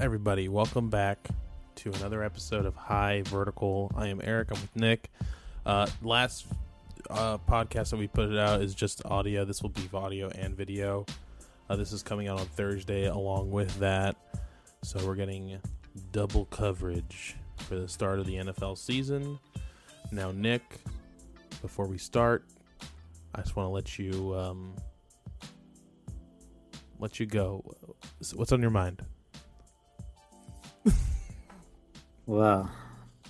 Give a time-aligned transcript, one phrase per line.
[0.00, 0.48] everybody?
[0.48, 1.28] Welcome back
[1.76, 3.92] to another episode of High Vertical.
[3.96, 4.48] I am Eric.
[4.50, 5.08] I'm with Nick.
[5.64, 6.46] Uh, last
[7.08, 9.44] uh, podcast that we put it out is just audio.
[9.44, 11.06] This will be audio and video.
[11.70, 14.16] Uh, this is coming out on Thursday along with that.
[14.82, 15.58] So we're getting
[16.10, 19.38] double coverage for the start of the NFL season.
[20.10, 20.80] Now, Nick,
[21.62, 22.44] before we start,
[23.32, 24.74] I just want to let you um,
[26.98, 27.64] let you go.
[28.34, 29.00] What's on your mind?
[32.26, 32.70] Wow.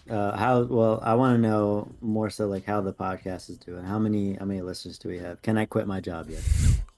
[0.08, 1.00] Uh, how well?
[1.02, 3.84] I want to know more so like how the podcast is doing.
[3.84, 5.40] How many how many listeners do we have?
[5.42, 6.42] Can I quit my job yet?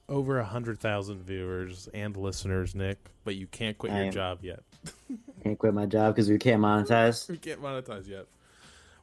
[0.09, 4.39] Over a hundred thousand viewers and listeners, Nick, but you can't quit I your job
[4.41, 4.59] yet.
[5.43, 7.29] Can't quit my job because we can't monetize.
[7.29, 8.25] We can't monetize yet.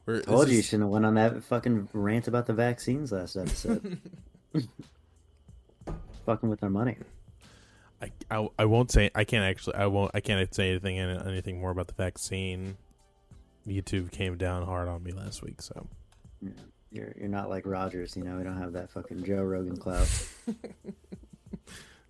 [0.05, 3.35] We're, Told you you shouldn't have went on that fucking rant about the vaccines last
[3.35, 3.97] episode.
[6.25, 6.97] Fucking with our money.
[8.01, 11.59] I, I, I won't say I can't actually I won't I can't say anything anything
[11.59, 12.77] more about the vaccine.
[13.67, 15.87] YouTube came down hard on me last week, so
[16.41, 16.51] Yeah.
[16.91, 18.37] You're you're not like Rogers, you know.
[18.37, 20.07] We don't have that fucking Joe Rogan clout.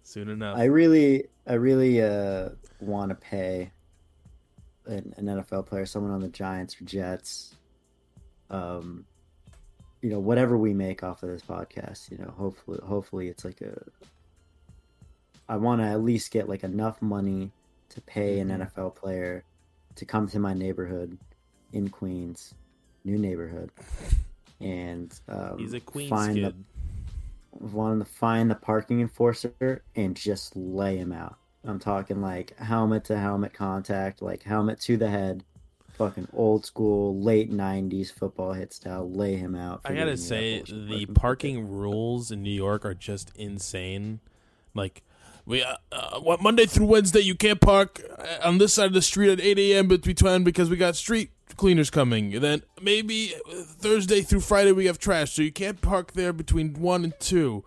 [0.05, 0.57] soon enough.
[0.57, 3.71] I really, I really uh, want to pay
[4.85, 7.55] an, an NFL player, someone on the Giants or Jets,
[8.49, 9.05] um,
[10.01, 13.61] you know, whatever we make off of this podcast, you know, hopefully, hopefully it's like
[13.61, 13.81] a.
[15.47, 17.51] I want to at least get like enough money
[17.89, 18.61] to pay an Mhm.
[18.71, 19.43] NFL player
[19.95, 21.17] to come to my neighborhood
[21.71, 22.53] in Queens,
[23.03, 23.71] new neighborhood,
[24.59, 26.65] and um, He's a Queens find the kid.
[27.73, 31.37] wanted to find the parking enforcer and just lay him out.
[31.63, 35.43] I'm talking like helmet to helmet contact, like helmet to the head,
[35.93, 39.09] fucking old school late '90s football hit style.
[39.09, 39.81] Lay him out.
[39.85, 44.19] I gotta giving me that say the parking rules in New York are just insane.
[44.75, 45.03] Like
[45.45, 48.93] we uh, uh, what Monday through Wednesday you can't park uh, on this side of
[48.93, 49.87] the street at 8 a.m.
[49.87, 52.33] between because we got street cleaners coming.
[52.33, 56.33] And then maybe uh, Thursday through Friday we have trash, so you can't park there
[56.33, 57.63] between one and two.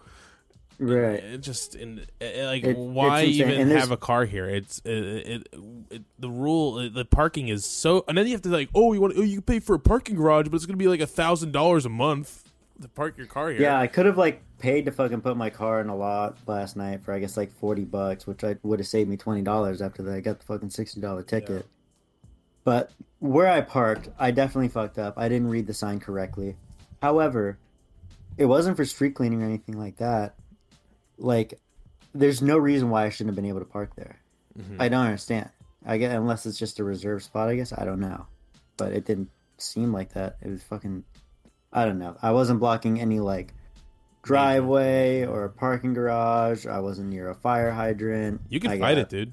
[0.80, 1.14] Right.
[1.22, 4.48] It just in uh, like It- why even have a car here?
[4.48, 5.46] It's it, it,
[5.90, 9.00] it the rule the parking is so and then you have to like oh you
[9.00, 11.06] want oh you can pay for a parking garage but it's gonna be like a
[11.06, 12.47] thousand dollars a month
[12.82, 13.60] to park your car here.
[13.60, 16.76] Yeah, I could have like paid to fucking put my car in a lot last
[16.76, 19.80] night for I guess like forty bucks, which I would have saved me twenty dollars
[19.82, 21.66] after that I got the fucking sixty dollar ticket.
[22.64, 25.14] But where I parked, I definitely fucked up.
[25.16, 26.56] I didn't read the sign correctly.
[27.00, 27.58] However,
[28.36, 30.34] it wasn't for street cleaning or anything like that.
[31.16, 31.58] Like,
[32.14, 34.20] there's no reason why I shouldn't have been able to park there.
[34.58, 34.76] Mhm.
[34.80, 35.50] I don't understand.
[35.86, 37.48] I get unless it's just a reserved spot.
[37.48, 38.26] I guess I don't know,
[38.76, 40.36] but it didn't seem like that.
[40.42, 41.04] It was fucking.
[41.72, 42.16] I don't know.
[42.22, 43.52] I wasn't blocking any like
[44.22, 46.66] driveway or a parking garage.
[46.66, 48.40] I wasn't near a fire hydrant.
[48.48, 49.32] You can I fight got- it, dude.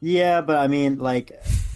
[0.00, 1.32] Yeah, but I mean, like,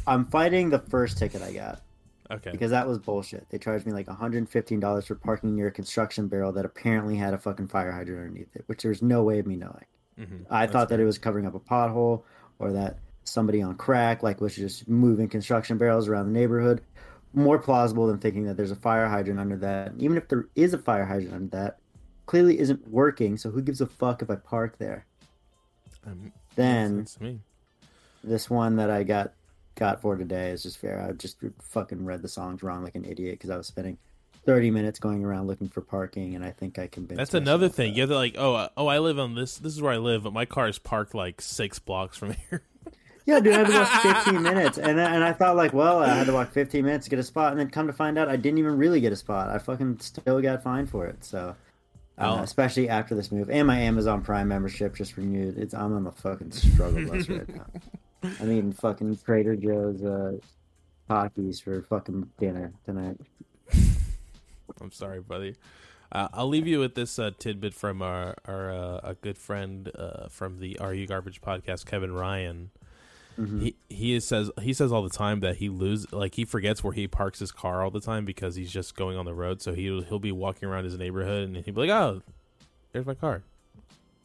[0.06, 1.82] I'm fighting the first ticket I got
[2.31, 2.53] Okay.
[2.53, 3.49] because that was bullshit.
[3.50, 7.38] They charged me like $115 for parking near a construction barrel that apparently had a
[7.38, 9.84] fucking fire hydrant underneath it, which there's no way of me knowing.
[10.21, 10.47] Mhm.
[10.50, 12.22] I That's thought that it was covering up a pothole
[12.61, 16.81] or that somebody on crack like was just moving construction barrels around the neighborhood.
[17.34, 19.93] More plausible than thinking that there's a fire hydrant under that.
[19.98, 21.78] Even if there is a fire hydrant under that,
[22.26, 23.37] clearly isn't working.
[23.38, 25.06] So who gives a fuck if I park there?
[26.06, 27.38] Um, Then makes sense to me.
[28.22, 29.32] this one that I got
[29.76, 31.00] got for today is just fair.
[31.00, 33.97] I just fucking read the songs wrong like an idiot because I was spending
[34.44, 37.16] 30 minutes going around looking for parking, and I think I convinced.
[37.19, 37.94] That's another that- thing.
[37.94, 39.56] You have to like, oh, uh, oh, I live on this.
[39.56, 42.62] This is where I live, but my car is parked like six blocks from here.
[43.25, 46.09] Yeah, dude, I had to walk 15 minutes, and and I thought like, well, I
[46.09, 48.28] had to walk 15 minutes to get a spot, and then come to find out,
[48.28, 49.49] I didn't even really get a spot.
[49.49, 51.25] I fucking still got fined for it.
[51.25, 51.55] So,
[52.19, 52.38] Oh.
[52.41, 55.56] especially after this move, and my Amazon Prime membership just renewed.
[55.59, 57.66] It's I'm on the fucking struggle bus right now.
[58.41, 60.32] I'm eating fucking Trader Joe's uh,
[61.09, 63.19] Takis for fucking dinner tonight.
[64.81, 65.56] I'm sorry, buddy.
[66.11, 69.91] Uh, I'll leave you with this uh, tidbit from our our uh, a good friend
[69.97, 72.71] uh, from the Are You Garbage podcast, Kevin Ryan.
[73.38, 73.62] Mhm.
[73.62, 76.93] He he says he says all the time that he lose like he forgets where
[76.93, 79.62] he parks his car all the time because he's just going on the road.
[79.62, 82.23] So he he'll be walking around his neighborhood and he'll be like, "Oh,
[82.93, 83.43] there's my car."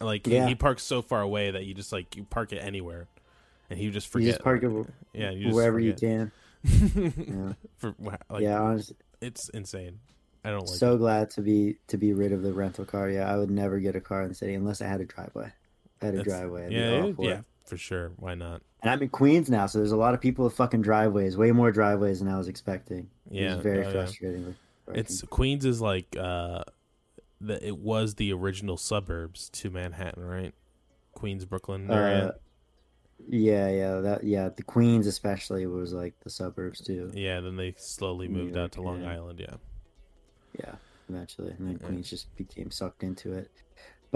[0.01, 0.48] Like he- Yeah.
[0.48, 3.07] he, parks so far away that you just like you park it anywhere,
[3.69, 4.30] and he just You forget.
[4.33, 6.31] just park it yeah, you just wherever you can.
[6.63, 7.95] Yeah, For
[8.30, 10.00] like, yeah honestly, it's insane.
[10.44, 10.77] I don't like.
[10.77, 10.98] so it.
[10.98, 13.09] glad to be to be rid of the rental car.
[13.09, 15.51] Yeah, I would never get a car in the city unless I had a driveway.
[16.01, 16.65] I had a That's- driveway.
[16.68, 17.42] I'd Yeah, yeah.
[17.68, 18.12] For sure.
[18.18, 18.62] Why not?
[18.81, 21.52] And I'm in Queens now, so there's a lot of people with fucking driveways, way
[21.52, 23.10] more driveways than I was expecting.
[23.30, 24.56] Yeah, it's very oh, frustrating.
[24.86, 25.00] parking.
[25.02, 26.64] It's Queens is like uh,
[27.42, 30.54] the it was the original suburbs to Manhattan, right?
[31.14, 32.28] Queens, Brooklyn area.
[32.28, 32.31] uh,
[33.28, 34.50] Yeah, yeah, that yeah.
[34.50, 37.12] The Queens especially was like the suburbs too.
[37.14, 39.12] Yeah, then they slowly moved New out to Long yeah.
[39.12, 39.40] Island.
[39.40, 39.56] Yeah.
[40.60, 40.75] Yeah,
[41.10, 41.88] eventually, and then Yeah.
[41.88, 43.52] Queens just became sucked into it.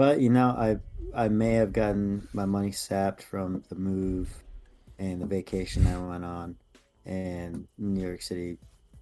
[0.02, 0.78] But you know, I
[1.14, 4.28] I may have gotten my money sapped from the move
[4.98, 6.56] and the vacation I went on,
[7.06, 8.58] and New York City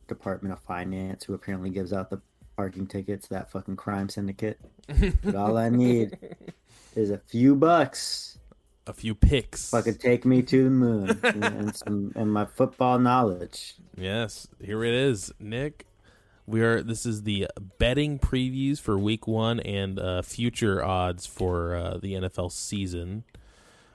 [0.08, 2.20] Department of Finance, who apparently gives out the
[2.54, 4.60] parking tickets, that fucking crime syndicate.
[5.24, 6.18] But all I need
[6.94, 8.38] is a few bucks.
[8.86, 9.70] A few picks.
[9.70, 13.76] Fucking take me to the moon and, and some and my football knowledge.
[13.96, 15.86] Yes, here it is, Nick.
[16.50, 16.82] We are.
[16.82, 17.46] This is the
[17.78, 23.22] betting previews for Week One and uh, future odds for uh, the NFL season.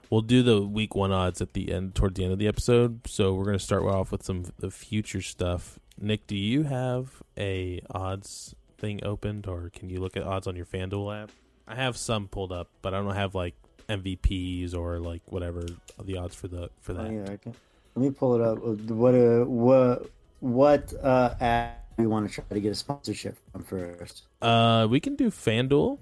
[0.08, 3.06] We'll do the Week One odds at the end, toward the end of the episode.
[3.06, 5.78] So we're going to start off with some the future stuff.
[6.00, 10.56] Nick, do you have a odds thing opened, or can you look at odds on
[10.56, 11.30] your FanDuel app?
[11.68, 13.54] I have some pulled up, but I don't have like
[13.90, 15.66] MVPs or like whatever
[16.02, 17.12] the odds for the for Oh, that.
[17.12, 17.54] yeah, I can-
[17.96, 18.58] Let me pull it up.
[18.88, 20.10] What uh, what
[20.40, 24.24] what uh app we want to try to get a sponsorship from first?
[24.42, 25.98] Uh, we can do FanDuel.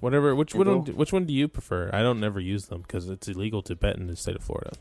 [0.00, 0.34] Whatever.
[0.34, 0.66] Which one?
[0.66, 0.94] FanDuel?
[0.94, 1.90] Which one do you prefer?
[1.92, 4.72] I don't never use them because it's illegal to bet in the state of Florida.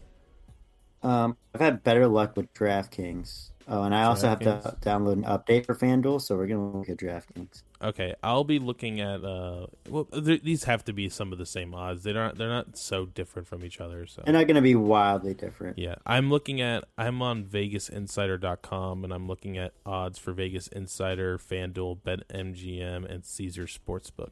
[1.01, 3.49] Um, I've had better luck with DraftKings.
[3.67, 6.89] Oh, and I also have to download an update for FanDuel, so we're gonna look
[6.89, 7.63] at DraftKings.
[7.83, 9.25] Okay, I'll be looking at.
[9.25, 12.03] Uh, well, th- these have to be some of the same odds.
[12.03, 12.37] They're not.
[12.37, 14.05] They're not so different from each other.
[14.07, 15.77] So They're not gonna be wildly different.
[15.77, 16.85] yeah, I'm looking at.
[16.97, 23.65] I'm on VegasInsider.com and I'm looking at odds for Vegas Insider, FanDuel, BetMGM, and Caesar
[23.65, 24.29] Sportsbook.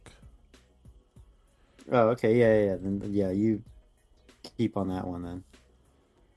[1.91, 2.75] Oh, okay, yeah, yeah, yeah.
[2.79, 3.63] Then yeah, you
[4.57, 5.43] keep on that one then.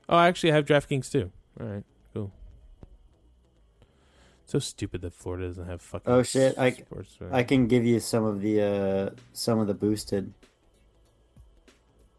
[0.09, 1.31] Oh, I actually have DraftKings too.
[1.61, 1.83] All right.
[4.47, 6.11] So stupid that Florida doesn't have fucking.
[6.13, 9.73] Oh, shit, I- sports, I can give you some of the uh some of the
[9.73, 10.33] boosted.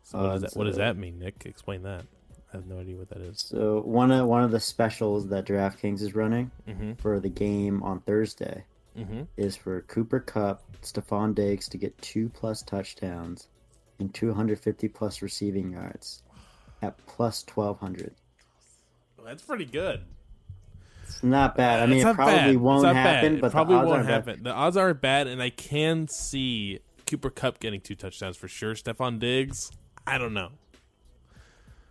[0.02, 1.42] So what, does that, what does uh, that mean, Nick?
[1.46, 2.04] Explain that.
[2.52, 3.40] I have no idea what that is.
[3.40, 6.94] So one of one of the specials that DraftKings is running Mm-hmm.
[6.94, 8.64] for the game on Thursday
[8.96, 9.22] Mm-hmm.
[9.36, 13.46] is for Cooper Kupp, Stefon Diggs to get two plus touchdowns
[13.98, 16.22] and 250 plus receiving yards
[16.80, 18.14] at plus 1200.
[19.22, 20.00] That's pretty good.
[21.08, 21.80] It's not bad.
[21.82, 22.56] I mean, it probably bad.
[22.56, 23.14] Won't not bad.
[23.16, 24.14] happen, It but probably the odds won't aren't bad.
[24.28, 24.42] happen.
[24.44, 28.74] The odds aren't bad, and I can see Cooper Kupp getting two touchdowns for sure.
[28.74, 29.70] Stefon Diggs,
[30.06, 30.50] I don't know.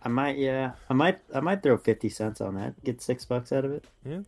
[0.02, 2.82] I might, yeah, I might, I might throw 50 cents on that.
[2.84, 3.84] Get six bucks out of it.
[4.04, 4.20] Yeah.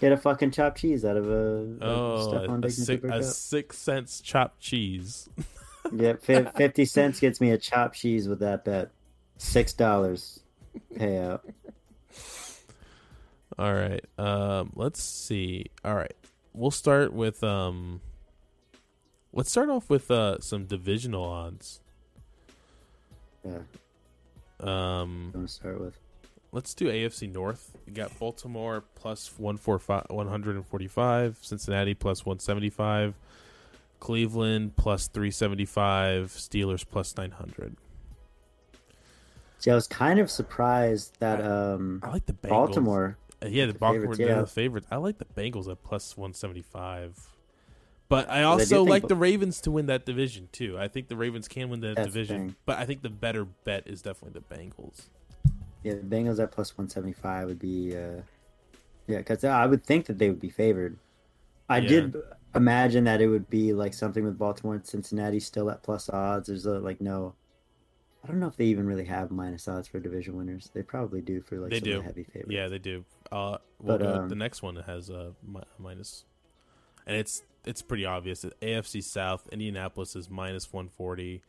[0.00, 4.20] Get a fucking chopped cheese out of a, Oh, a, a, six, a six cents
[4.20, 5.28] chopped cheese.
[5.94, 8.90] Yeah, fi- 50 cents gets me a chopped cheese with that bet.
[9.38, 10.40] Six dollars
[10.96, 11.42] payout.
[13.58, 14.04] All right.
[14.18, 15.66] Um, let's see.
[15.84, 16.14] All right.
[16.52, 18.00] We'll start with um
[19.32, 21.80] let's start off with uh some divisional odds.
[23.44, 23.58] Yeah,
[24.60, 25.98] Um I'm start with.
[26.52, 27.76] let's do AFC North.
[27.86, 33.14] We got Baltimore plus 145 145, Cincinnati plus 175,
[34.00, 37.76] Cleveland plus 375, Steelers plus 900.
[39.58, 42.48] See, I was kind of surprised that um I like the Bengals.
[42.48, 43.18] Baltimore.
[43.42, 44.40] Uh, yeah, the Baltimore yeah.
[44.40, 44.86] the favorites.
[44.90, 47.28] I like the Bengals at plus 175.
[48.08, 50.78] But I also think- like the Ravens to win that division too.
[50.78, 54.00] I think the Ravens can win that division, but I think the better bet is
[54.02, 55.08] definitely the Bengals.
[55.82, 57.96] Yeah, the Bengals at plus one seventy five would be.
[57.96, 58.22] uh
[59.08, 60.98] Yeah, because I would think that they would be favored.
[61.68, 61.88] I Yeah.
[61.88, 62.16] did
[62.54, 66.46] imagine that it would be like something with Baltimore and Cincinnati still at plus odds.
[66.48, 67.34] There's a, like no.
[68.26, 70.70] I don't know if they even really have minus odds for division winners.
[70.74, 71.92] They probably do for like They some do.
[71.98, 72.50] of the heavy favorites.
[72.52, 73.04] Yeah, they do.
[73.30, 76.24] Uh, well, But, the, um, the next one has a mi- minus,
[77.06, 78.44] and it's it's pretty obvious.
[78.62, 81.42] AFC South, Indianapolis is minus 140,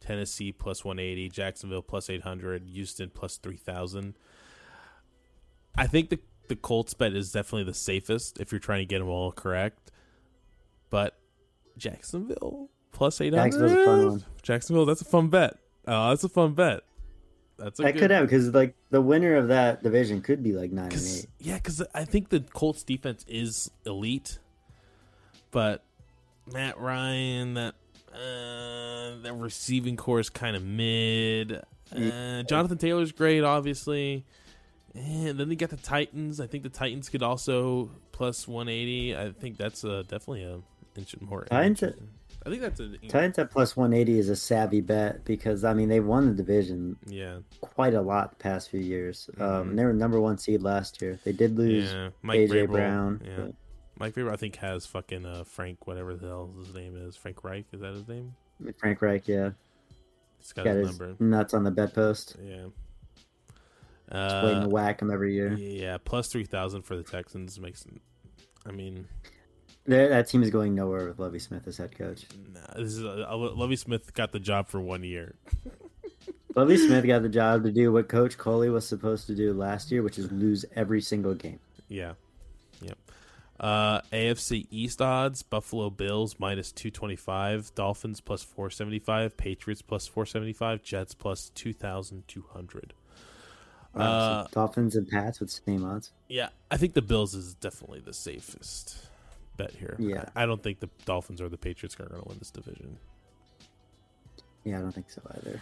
[0.00, 4.14] Tennessee plus 180, Jacksonville plus 800, Houston plus 3000.
[5.76, 8.98] I think the the Colts bet is definitely the safest if you're trying to get
[8.98, 9.90] them all correct.
[10.90, 11.16] But
[11.78, 13.42] Jacksonville plus 800.
[13.42, 14.24] Jacksonville's a fun one.
[14.42, 15.56] Jacksonville, that's a fun bet.
[15.86, 16.80] Oh, that's a fun bet.
[17.58, 20.52] That's a That good, could have because like the winner of that division could be
[20.52, 21.26] like nine and eight.
[21.38, 24.38] yeah, because I think the Colts defense is elite,
[25.50, 25.84] but
[26.52, 27.74] Matt Ryan, that
[28.12, 31.62] uh, that receiving corps is kind of mid.
[31.94, 34.24] Uh, Jonathan Taylor's great, obviously.
[34.94, 36.38] And then they got the Titans.
[36.40, 39.16] I think the Titans could also plus 180.
[39.16, 40.60] I think that's uh, definitely a
[40.98, 41.44] inch more.
[41.44, 41.94] Titans-.
[42.44, 45.74] I think that's a Titans at plus one eighty is a savvy bet because I
[45.74, 49.30] mean they won the division yeah, quite a lot the past few years.
[49.36, 49.40] Mhm.
[49.42, 51.18] Um, they were number one seed last year.
[51.24, 52.10] They did lose yeah.
[52.22, 53.20] Mike AJ Vrabel, Brown.
[53.24, 53.46] Yeah.
[53.98, 57.14] Mike Vrabel, I think, has fucking uh, Frank, whatever the hell his name is.
[57.16, 58.34] Frank Reich, is that his name?
[58.78, 59.50] Frank Reich, yeah.
[60.38, 61.24] He's got, Got his his number.
[61.24, 62.34] nuts on the bedpost.
[62.42, 62.64] Yeah.
[64.12, 65.52] Just waiting to Uh, whack him every year.
[65.52, 67.86] yeah, plus three thousand for the Texans makes.
[68.66, 69.06] I mean,
[69.86, 72.24] That that team is going nowhere with Lovie Smith as head coach.
[72.54, 75.34] nah, this is uh, Lovie Smith got the job for one year.
[76.54, 79.90] Lovie Smith got the job to do what Coach Culley was supposed to do last
[79.90, 81.58] year, which is lose every single game.
[81.88, 82.12] Yeah.
[82.82, 82.98] Yep.
[83.58, 89.36] Uh, AFC East odds: Buffalo Bills minus two twenty five, Dolphins plus four seventy five,
[89.36, 92.92] Patriots plus four seventy five, Jets plus two thousand two hundred.
[93.94, 96.12] Wow, Uh, so Dolphins and Pats with same odds.
[96.28, 98.96] Yeah, I think the Bills is definitely the safest
[99.56, 99.96] bet here.
[99.98, 100.24] Yeah.
[100.34, 102.98] I don't think the Dolphins or the Patriots are going to win this division.
[104.64, 105.60] Yeah, I don't think so either.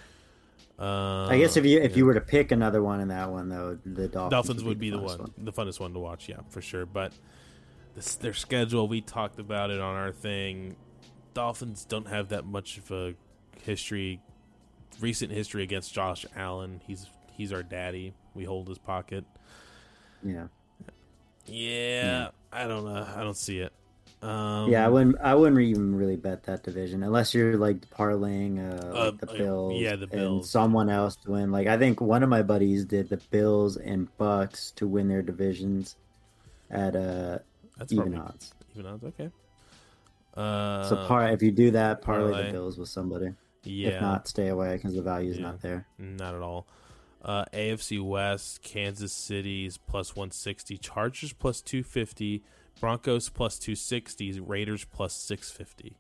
[0.79, 1.99] Uh, I guess if you if yeah.
[1.99, 4.89] you were to pick another one in that one though, the Dolphins, Dolphins would be
[4.89, 6.29] the funnest one, the funnest one to watch.
[6.29, 6.87] Yeah, for sure.
[6.87, 7.13] But
[7.95, 10.77] this, their schedule, we talked about it on our thing.
[11.35, 13.15] Dolphins don't have that much of a
[13.63, 14.21] history,
[15.01, 16.81] recent history against Josh Allen.
[16.87, 18.15] He's he's our daddy.
[18.35, 19.25] We hold his pocket.
[20.23, 20.47] Yeah,
[21.47, 23.07] Yeah, I don't know.
[23.17, 23.73] I don't see it.
[24.23, 24.85] Um, yeah.
[24.85, 29.05] I wouldn't I wouldn't even really bet that division unless you're like parlaying uh, Uh,
[29.07, 31.51] like the like, Bills, yeah, the Bills, and someone else to win.
[31.51, 35.23] Like I think one of my buddies did the Bills and Bucks to win their
[35.23, 35.97] divisions
[36.71, 37.39] at uh
[37.79, 38.55] that's even probably odds.
[38.75, 39.05] even odds.
[39.05, 39.31] Okay.
[40.35, 42.47] Uh, So par if you do that, parlay parlay.
[42.47, 43.33] the Bills with somebody.
[43.65, 45.43] yeah, If not, stay away because the value is Yeah.
[45.45, 45.87] not there.
[45.99, 46.67] Not at all.
[47.23, 52.43] Uh, AFC West, Kansas City's plus 160, Chargers plus 250,
[52.81, 55.97] Broncos plus 260, Raiders plus 650.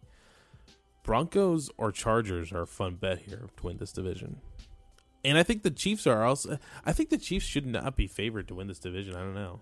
[1.02, 4.40] Broncos or Chargers are a fun bet here to win this division.
[5.24, 6.58] And I think the Chiefs are also.
[6.84, 9.14] I think the Chiefs should not be favored to win this division.
[9.14, 9.60] I don't know.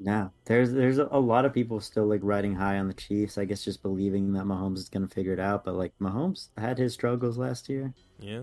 [0.00, 3.36] No, there's there's a, lot of people still like riding high on the Chiefs.
[3.36, 5.64] I guess just believing that Mahomes is going to figure it out.
[5.64, 7.92] But like Mahomes had his struggles last year.
[8.20, 8.42] Yeah,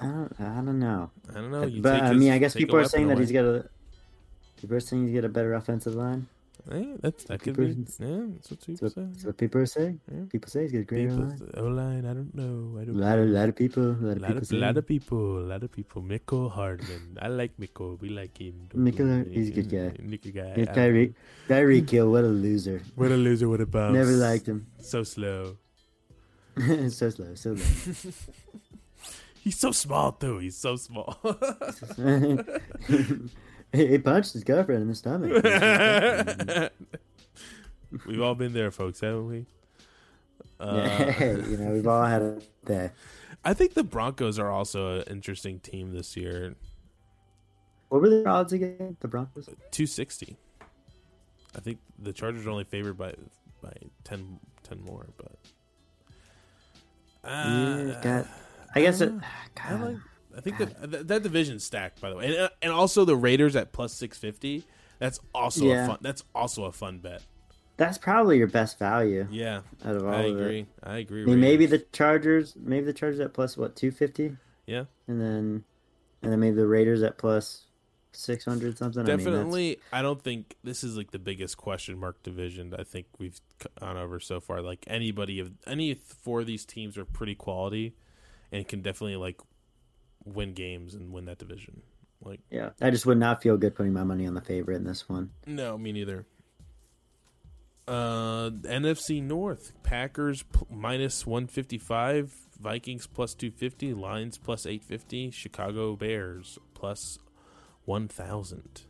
[0.00, 1.10] I don't I don't know.
[1.30, 1.64] I don't know.
[1.64, 3.22] You but I mean, I guess people are saying that away.
[3.22, 3.68] he's got a.
[4.60, 6.26] People are saying he's got a better offensive line.
[6.70, 7.74] Eh, that's that could be.
[7.98, 9.02] Yeah, that's what people That's say.
[9.10, 10.00] that's what people saying.
[10.06, 10.24] Yeah.
[10.30, 11.50] People say he's got a great People, line.
[11.56, 12.78] O line, I don't know.
[12.78, 12.98] I A don't.
[12.98, 13.34] lot of know.
[13.40, 14.62] lot of people, a lot of people of, saying.
[14.62, 16.02] lot of people, a lot of people.
[16.02, 17.18] Miko Hardman.
[17.20, 17.98] I like Miko.
[18.00, 18.68] We like him.
[18.74, 19.90] Miko, he's a good guy.
[19.90, 20.54] Good guy.
[20.56, 21.14] Yeah, Tyreek,
[21.48, 22.80] Tyreek Hill, what a loser.
[22.94, 23.48] What a loser.
[23.48, 23.94] What a bum.
[23.94, 24.66] Never liked him.
[24.78, 25.56] So slow.
[26.58, 28.12] so slow, so slow.
[29.42, 30.38] He's so small too.
[30.38, 31.18] He's so small.
[33.72, 36.72] He punched his girlfriend in the stomach.
[38.06, 39.46] We've all been there, folks, haven't we?
[40.58, 40.76] Uh,
[41.20, 42.90] yeah, you know, we've all had a day.
[43.44, 46.54] I think the Broncos are also an interesting team this year.
[47.88, 48.96] What were the odds again?
[49.00, 49.46] The Broncos?
[49.72, 50.36] 260.
[51.54, 53.14] I think the Chargers are only favored by
[53.60, 53.74] by
[54.04, 55.36] 10, 10 more, but
[57.24, 58.28] uh, yeah, God.
[58.74, 59.12] I guess it.
[59.12, 59.20] uh,
[59.62, 59.96] I like.
[60.36, 63.16] I think that that, that division's stacked, by the way, and uh, and also the
[63.16, 64.64] Raiders at plus six fifty.
[64.98, 65.98] That's also a fun.
[66.00, 67.22] That's also a fun bet.
[67.76, 70.40] That's probably your best value Yeah, out of all I of it.
[70.40, 70.66] agree.
[70.82, 71.22] I agree.
[71.22, 74.36] I mean, maybe the Chargers, maybe the Chargers at plus what two fifty,
[74.66, 75.64] yeah, and then
[76.22, 77.66] and then maybe the Raiders at plus
[78.12, 79.02] six hundred something.
[79.02, 79.78] I mean, definitely.
[79.92, 82.74] I don't think this is like the biggest question mark division.
[82.78, 83.40] I think we've
[83.80, 84.60] gone over so far.
[84.62, 87.94] Like anybody of any four of these teams are pretty quality,
[88.52, 89.40] and can definitely like
[90.24, 91.82] win games and win that division.
[92.24, 94.84] Like yeah, I just would not feel good putting my money on the favorite in
[94.84, 95.30] this one.
[95.46, 96.26] No, me neither.
[97.88, 104.66] Uh, NFC North: Packers p- minus one fifty five, Vikings plus two fifty, Lions plus
[104.66, 107.18] eight fifty, Chicago Bears plus
[107.84, 108.82] one thousand.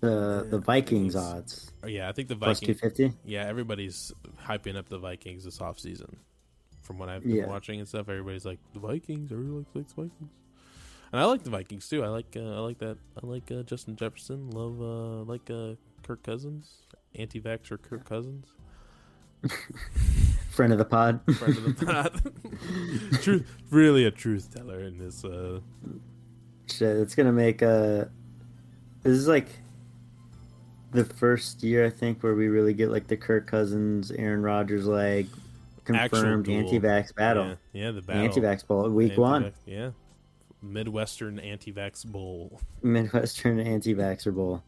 [0.00, 1.16] The the Vikings Vikings.
[1.16, 2.80] odds Oh, yeah, I think the plus Vikings.
[2.80, 3.12] fifty.
[3.24, 4.12] Yeah, everybody's
[4.46, 6.16] hyping up the Vikings this offseason.
[6.90, 7.46] From what I've been Yeah.
[7.46, 9.30] watching and stuff, everybody's like the Vikings.
[9.30, 10.30] Everybody likes, likes Vikings,
[11.12, 12.02] and I like the Vikings too.
[12.02, 12.98] I like uh, I like that.
[13.22, 14.50] I like uh, Justin Jefferson.
[14.50, 16.78] Love uh, like uh, Kirk Cousins.
[17.14, 18.46] Anti-vaxxer Kirk Cousins.
[20.50, 21.20] Friend of the pod.
[21.36, 23.12] Friend of the pod.
[23.22, 25.24] truth, really a truth teller in this.
[25.24, 25.60] Uh,
[26.66, 28.06] Shit, it's gonna make uh
[29.04, 29.46] This is like
[30.90, 34.86] the first year I think where we really get like the Kirk Cousins, Aaron Rodgers
[34.86, 35.26] like
[35.84, 38.22] confirmed anti-vax battle, Yeah, yeah the battle.
[38.22, 39.90] anti-vax bowl, week one, Anti-vax- Yeah,
[40.62, 42.60] Midwestern anti-vax bowl.
[42.82, 44.62] Midwestern anti-vaxxer bowl.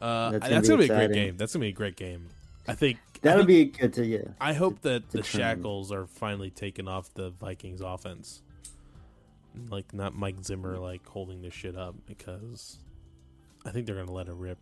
[0.00, 1.36] Uh, That's that's, gonna gonna be be a great game.
[1.36, 2.28] That's gonna be a great game.
[2.68, 4.18] I think That'll think- be good to yeah.
[4.40, 5.24] I hope that the determine.
[5.56, 8.42] shackles are finally taken off the Vikings offense.
[9.70, 12.78] Like not Mike Zimmer like holding this shit up because
[13.64, 14.58] I think they're gonna let it rip.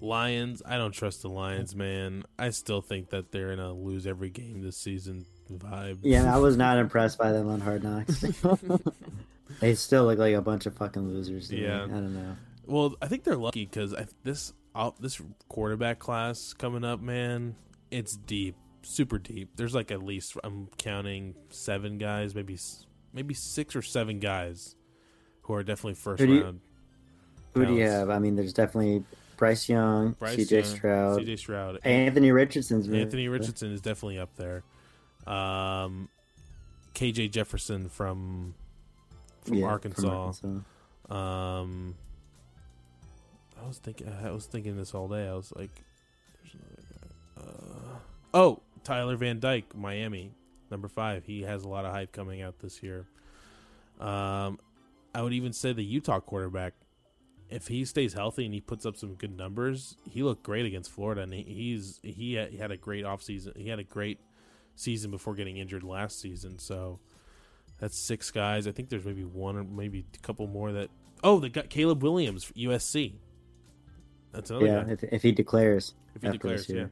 [0.00, 0.62] Lions.
[0.64, 2.24] I don't trust the Lions, man.
[2.38, 5.26] I still think that they're gonna lose every game this season.
[5.52, 5.98] Vibe.
[6.02, 8.20] Yeah, I was not impressed by them on Hard Knocks.
[9.60, 11.48] they still look like a bunch of fucking losers.
[11.48, 11.62] to me.
[11.62, 11.84] Yeah.
[11.84, 12.36] I don't know.
[12.66, 14.52] Well, I think they're lucky because this
[15.00, 17.54] this quarterback class coming up, man,
[17.90, 19.50] it's deep, super deep.
[19.56, 22.58] There's like at least I'm counting seven guys, maybe
[23.12, 24.76] maybe six or seven guys
[25.42, 26.60] who are definitely first Who you- round.
[27.52, 28.10] Who do you have?
[28.10, 29.04] I mean, there's definitely
[29.36, 30.56] Bryce Young, Bryce C.J.
[30.56, 31.36] Young, Stroud, C.J.
[31.36, 34.62] Stroud, Anthony Richardson's Anthony Richardson is definitely up there.
[35.26, 36.08] Um,
[36.94, 38.54] KJ Jefferson from
[39.42, 40.08] from Yeah, Arkansas.
[40.08, 40.60] Arkansas.
[41.14, 41.94] Um,
[43.62, 44.12] I was thinking.
[44.24, 45.28] I was thinking this all day.
[45.28, 45.70] I was like,
[46.42, 47.98] "There's another guy." Uh,
[48.34, 50.32] oh, Tyler Van Dyke, Miami,
[50.70, 51.24] number five.
[51.26, 53.06] He has a lot of hype coming out this year.
[54.00, 54.58] Um,
[55.14, 56.74] I would even say the Utah quarterback.
[57.50, 60.90] If he stays healthy and he puts up some good numbers, he looked great against
[60.90, 63.56] Florida, and he's he had, a great offseason.
[63.56, 64.18] He had a great
[64.76, 66.58] season before getting injured last season.
[66.58, 66.98] So
[67.78, 68.66] that's six guys.
[68.66, 70.90] I think there's maybe one or maybe a couple more that.
[71.22, 73.14] Oh, they got Caleb Williams, USC.
[74.32, 74.90] That's another Yeah, guy.
[74.92, 75.94] if, if he declares.
[76.14, 76.86] If he declares, yeah.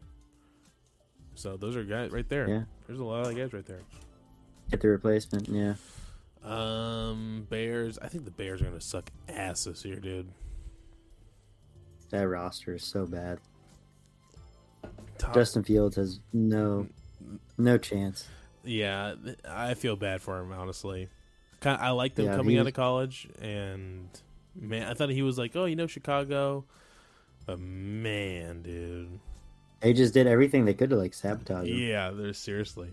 [1.35, 2.49] So those are guys right there.
[2.49, 2.63] Yeah.
[2.87, 3.81] There's a lot of guys right there.
[4.71, 5.75] Get the replacement, yeah.
[6.45, 7.99] Um, Bears.
[8.01, 10.29] I think the Bears are gonna suck ass this year, dude.
[12.11, 13.39] That roster is so bad.
[15.19, 16.89] Top- Justin Fields has no
[17.57, 18.27] no chance.
[18.65, 19.15] Yeah,
[19.49, 21.09] I feel bad for him honestly.
[21.61, 24.09] Kind I liked him Yeah, coming out of college, and
[24.55, 26.65] man, I thought he was like, oh, you know, Chicago.
[27.47, 29.19] But man, dude,
[29.81, 31.77] They just did everything they could to like sabotage him.
[31.79, 32.93] yeah, they're seriously.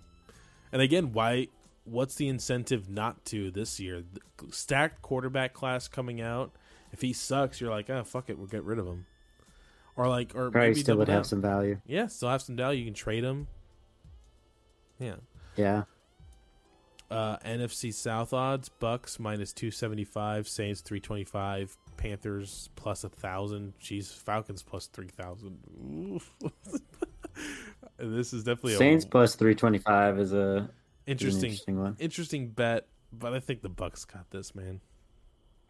[0.72, 1.48] And again, why?
[1.84, 4.04] What's the incentive not to this year?
[4.38, 6.52] The stacked quarterback class coming out.
[6.92, 9.06] If he sucks, you're like, oh fuck it, we'll get rid of him.
[9.96, 11.18] Or like, or Probably maybe still would down.
[11.18, 11.80] have some value.
[11.86, 12.80] Yeah, still have some value.
[12.80, 13.48] You can trade him.
[15.00, 15.16] Yeah.
[15.56, 15.84] Yeah.
[17.12, 23.04] Uh, NFC South odds: Bucks minus two seventy five, Saints three twenty five, Panthers plus
[23.04, 23.74] a thousand.
[23.82, 26.22] Jeez, Falcons plus three thousand.
[27.98, 30.70] this is definitely a Saints a plus three twenty five is a
[31.12, 31.96] interesting, interesting one.
[32.00, 32.88] interesting bet.
[33.12, 34.82] But I think the Bucks got this, man.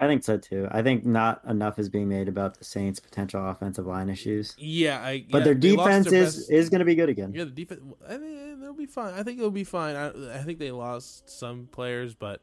[0.01, 0.67] I think so too.
[0.71, 4.55] I think not enough is being made about the Saints' potential offensive line issues.
[4.57, 5.25] Yeah, I.
[5.29, 7.33] But yeah, their defense their is best- is going to be good again.
[7.33, 7.81] Yeah, the defense.
[8.07, 9.13] I mean, eh, they'll be fine.
[9.13, 9.95] I think it'll be fine.
[9.95, 12.41] I, I think they lost some players, but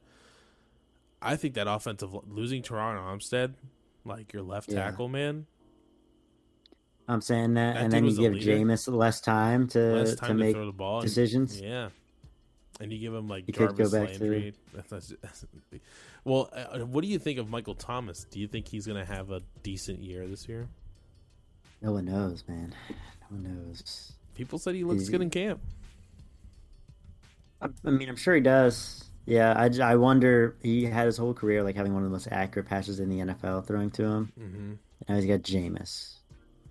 [1.23, 3.55] I think that offensive losing Terron Armstead,
[4.05, 4.85] like your left Yeah.
[4.91, 5.47] tackle man,
[7.09, 8.53] I'm saying that, That and then you give leader.
[8.53, 10.99] Jameis less time to less to time to, make throw the ball.
[11.01, 11.61] and- decisions.
[11.61, 11.89] yeah,
[12.81, 14.55] and you give him like You go Jarvis back Landry.
[14.75, 15.45] That's- that's-
[16.25, 18.25] well, uh, what do you think of Michael Thomas?
[18.31, 20.67] Do you think he's going to have a decent year this year?
[21.83, 22.75] No one knows, man.
[22.91, 22.97] No
[23.37, 24.13] one knows.
[24.35, 25.61] People said he looks He's- good in camp.
[27.63, 29.05] I, I mean, I'm sure he does.
[29.25, 30.57] Yeah, I, I wonder.
[30.63, 33.19] He had his whole career like having one of the most accurate passes in the
[33.33, 34.33] NFL throwing to him.
[34.39, 34.73] hmm
[35.09, 36.15] Now he's got Jameis,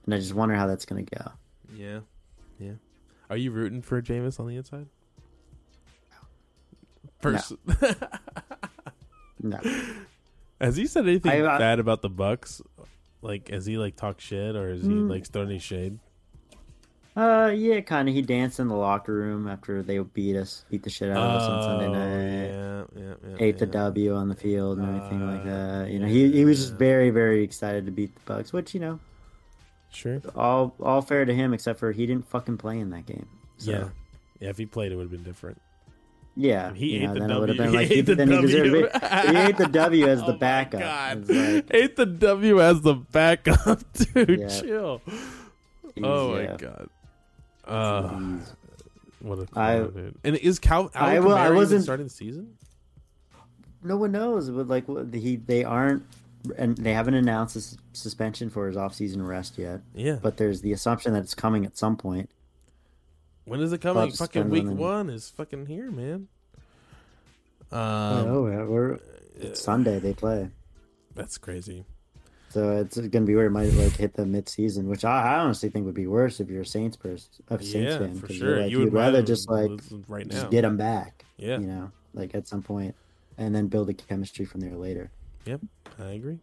[0.06, 1.32] and I just wonder how that's going to go.
[1.76, 2.00] Yeah,
[2.60, 2.74] yeah.
[3.30, 4.88] Are you rooting for Jameis on the inside?
[7.34, 7.54] Pers-
[9.42, 9.60] No,
[10.62, 12.62] Has he said anything I- I- bad about the Bucks?
[13.22, 15.10] Like, has he like talk shit or is he Mm.
[15.10, 16.00] like throwing any shade?
[17.18, 18.14] uh, yeah, kind of.
[18.16, 21.42] He danced in the locker room after they beat us, beat the shit out of
[21.42, 22.48] us on Sunday Oh, night.
[22.48, 23.36] yeah, yeah, yeah.
[23.40, 23.66] ate the.
[23.66, 25.92] W on the field and everything like Uh, that.
[25.92, 28.80] You know, he he was just very very excited to beat the Bucks, which you
[28.82, 29.00] know,
[29.92, 30.22] Sure.
[30.36, 33.28] all all fair to him except for he didn't fucking play in that game.
[33.58, 33.90] So, Yeah.
[34.42, 35.62] Yeah, if he played, it would have been different.
[36.36, 37.48] Yeah, He you know, the then it W.
[37.48, 38.86] have been like he he, ate the then he deserved W.
[38.86, 39.30] it.
[39.30, 40.80] He ate the W as Oh the my backup.
[40.82, 41.30] God.
[41.30, 43.80] Like, Ate the W as the backup,
[44.14, 44.40] dude.
[44.42, 44.48] Yeah.
[44.48, 45.02] Chill.
[45.06, 46.90] he's- Oh my yeah, god.
[47.66, 48.38] Uh,
[49.22, 50.16] what a I- clown, dude.
[50.24, 50.92] And is Cal?
[50.94, 52.58] I will- I wasn't- starting the season.
[53.84, 56.04] no one knows, but like he they aren't
[56.58, 59.82] and they haven't announced his suspension for his off-season rest yet.
[59.96, 60.20] Yeah.
[60.22, 62.30] But there's the assumption that it's coming at some point.
[63.46, 64.12] When is it coming?
[64.12, 66.28] Fucking week on one is fucking here, man.
[67.72, 69.00] Um, oh, yeah, we're
[69.36, 70.50] it's Sunday they play.
[71.14, 71.86] that's crazy.
[72.50, 75.70] So it's gonna be where it might like hit the mid-season, which I, I honestly
[75.70, 78.62] think would be worse if you're a Saints person, a Saints yeah, fan, sure.
[78.62, 79.72] like, you you'd would rather just like
[80.08, 80.50] right just now.
[80.50, 82.96] get them back, yeah, you know, like at some point,
[83.38, 85.12] and then build the chemistry from there later.
[85.46, 85.62] Yep,
[86.00, 86.40] I agree.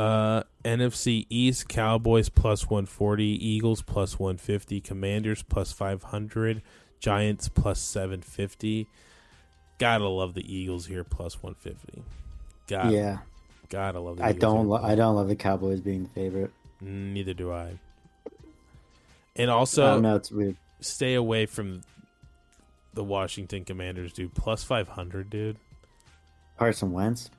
[0.00, 6.62] Uh, NFC East Cowboys plus 140, Eagles plus 150, Commanders plus 500,
[7.00, 8.86] Giants plus 750.
[9.78, 12.02] Gotta love the Eagles here plus 150.
[12.66, 13.18] Gotta, yeah,
[13.68, 16.52] gotta love the I Eagles don't, lo- I don't love the Cowboys being the favorite.
[16.80, 17.78] Neither do I.
[19.36, 20.16] And also, don't.
[20.16, 20.56] It's weird.
[20.80, 21.82] stay away from
[22.94, 24.32] the Washington Commanders, dude.
[24.32, 25.58] Plus five hundred, dude.
[26.58, 27.30] Carson Wentz.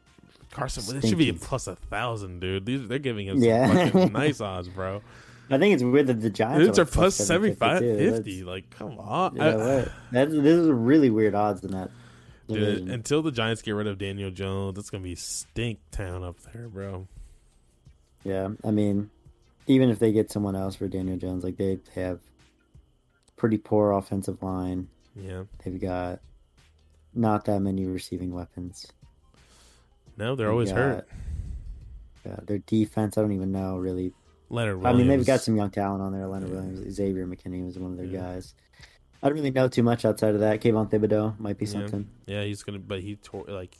[0.51, 2.65] Carson, it should be a plus a thousand, dude.
[2.65, 3.89] These they're giving him some Yeah.
[3.89, 5.01] fucking nice odds, bro.
[5.49, 8.05] I think it's weird that the Giants Dudes are like plus 75, 50.
[8.05, 9.35] That's- Like, come on.
[9.35, 9.91] You I- know what?
[10.11, 11.89] That's, this is really weird odds in that.
[12.47, 16.37] dude, until the Giants get rid of Daniel Jones, it's gonna be stink town up
[16.53, 17.07] there, bro.
[18.23, 19.09] Yeah, I mean,
[19.67, 22.19] even if they get someone else for Daniel Jones, like they have
[23.37, 24.87] pretty poor offensive line.
[25.15, 25.43] Yeah.
[25.63, 26.19] They've got
[27.13, 28.85] not that many receiving weapons.
[30.21, 31.07] No, they're always got- hurt.
[32.25, 34.13] Yeah, their defense, I don't even know really.
[34.49, 36.27] Leonard I mean, they've got some young talent on there.
[36.27, 38.19] Leonard Williams, Xavier McKinney was one of their Yeah.
[38.21, 38.53] guys.
[39.23, 40.61] I don't really know too much outside of that.
[40.61, 42.07] Kayvon Thibodeaux might be something.
[42.25, 43.75] Yeah, he's gonna, but he tore like,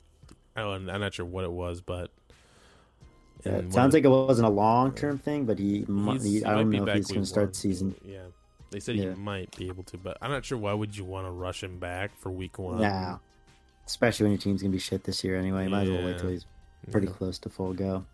[0.56, 2.10] I don't, I'm not sure what it was, but
[3.45, 6.45] Yeah, it sounds like it wasn't a long term thing, but he, mi- he's- he
[6.45, 7.95] I might don't know if he's going to start season.
[8.06, 8.19] Yeah,
[8.69, 9.13] they said Yeah.
[9.13, 10.58] he might be able to, but I'm not sure.
[10.58, 12.82] Why would you want to rush him back for week one?
[12.82, 13.17] Nah,
[13.87, 15.67] especially when your team's going to be shit this year anyway.
[15.67, 16.17] Might as well wait Yeah.
[16.17, 16.45] till he's
[16.91, 17.13] pretty Yeah.
[17.13, 18.05] close to full go.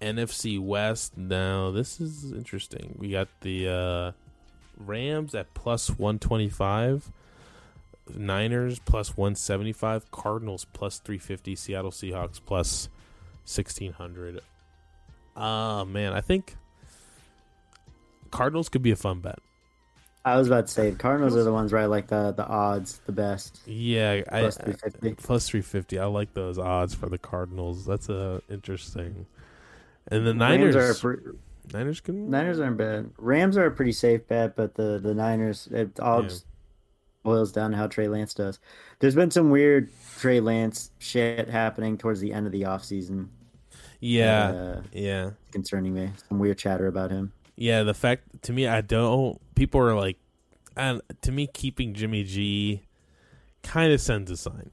[0.00, 1.16] NFC West.
[1.16, 2.94] Now this is interesting.
[2.98, 4.12] We got the uh,
[4.78, 7.10] Rams at plus one twenty five,
[8.14, 12.88] Niners plus one seventy five, Cardinals plus three fifty, Seattle Seahawks plus
[13.44, 14.40] sixteen hundred.
[15.36, 16.56] Ah man, I think
[18.30, 19.38] Cardinals could be a fun bet.
[20.32, 22.46] I was about to say the Cardinals are the ones where I like the the
[22.46, 23.60] odds the best.
[23.66, 25.14] Yeah, Plus 350.
[25.22, 25.98] plus three fifty.
[25.98, 27.84] I like those odds for the Cardinals.
[27.86, 29.26] That's uh, interesting.
[30.10, 31.32] And the Rams Niners, are a pre-
[31.72, 33.10] Niners can Niners aren't bad.
[33.18, 36.30] Rams are a pretty safe bet, but the the Niners it all Yeah.
[37.22, 38.58] boils down to how Trey Lance does.
[39.00, 43.28] There's been some weird Trey Lance shit happening towards the end of the offseason.
[44.00, 46.10] Yeah, uh, yeah, concerning me.
[46.28, 47.32] Some weird chatter about him.
[47.58, 47.82] Yeah.
[47.82, 49.38] The fact to me, I don't.
[49.54, 50.16] People are like,
[50.76, 52.82] and to me, keeping Jimmy G
[53.62, 54.70] kind of sends a sign.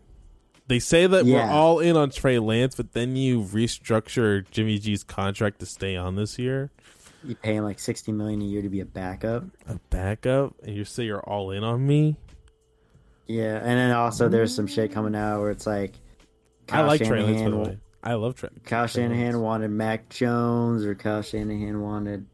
[0.68, 5.04] They say that we're all in on Trey Lance, but then you restructure Jimmy G's
[5.04, 6.72] contract to stay on this year,
[7.24, 9.44] You pay him like sixty million a year to be a backup.
[9.68, 12.18] a backup, and you say you're all in on me.
[13.28, 15.94] Yeah, and then also there's some shit coming out where it's like
[16.72, 17.78] I like Trey Lance, by the way.
[18.04, 18.50] I love Trey.
[18.64, 19.36] Kyle Trey Shanahan Lance.
[19.38, 22.26] wanted Mac Jones or Kyle Shanahan wanted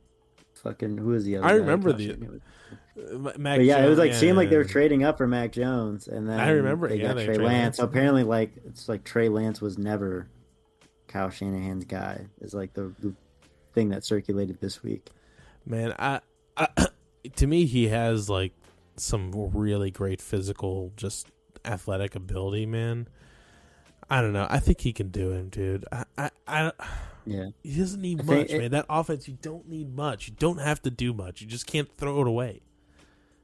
[0.61, 1.47] fucking who was the other?
[1.47, 2.39] I remember the- was-
[2.97, 5.53] Uh, Mac yeah, it was Jones, like seemed like they were trading up for Mac
[5.53, 7.77] Jones, and then I remember, they yeah, got Trey Lance.
[7.77, 10.27] So apparently, like it's like Trey Lance was never
[11.07, 12.27] Kyle Shanahan's guy.
[12.41, 13.13] Is like the, the
[13.73, 15.09] thing that circulated this week.
[15.65, 16.19] Man, I,
[16.57, 16.67] I
[17.37, 18.53] to me he has like
[18.97, 21.27] some really great physical, just
[21.63, 22.65] athletic ability.
[22.65, 23.07] Man,
[24.09, 24.47] I don't know.
[24.49, 25.85] I think he can do it, dude.
[25.91, 26.71] I, I, I
[27.25, 28.71] Yeah, he doesn't need I much, think it- man.
[28.71, 30.27] That offense, you don't need much.
[30.27, 31.41] You don't have to do much.
[31.41, 32.61] You just can't throw it away.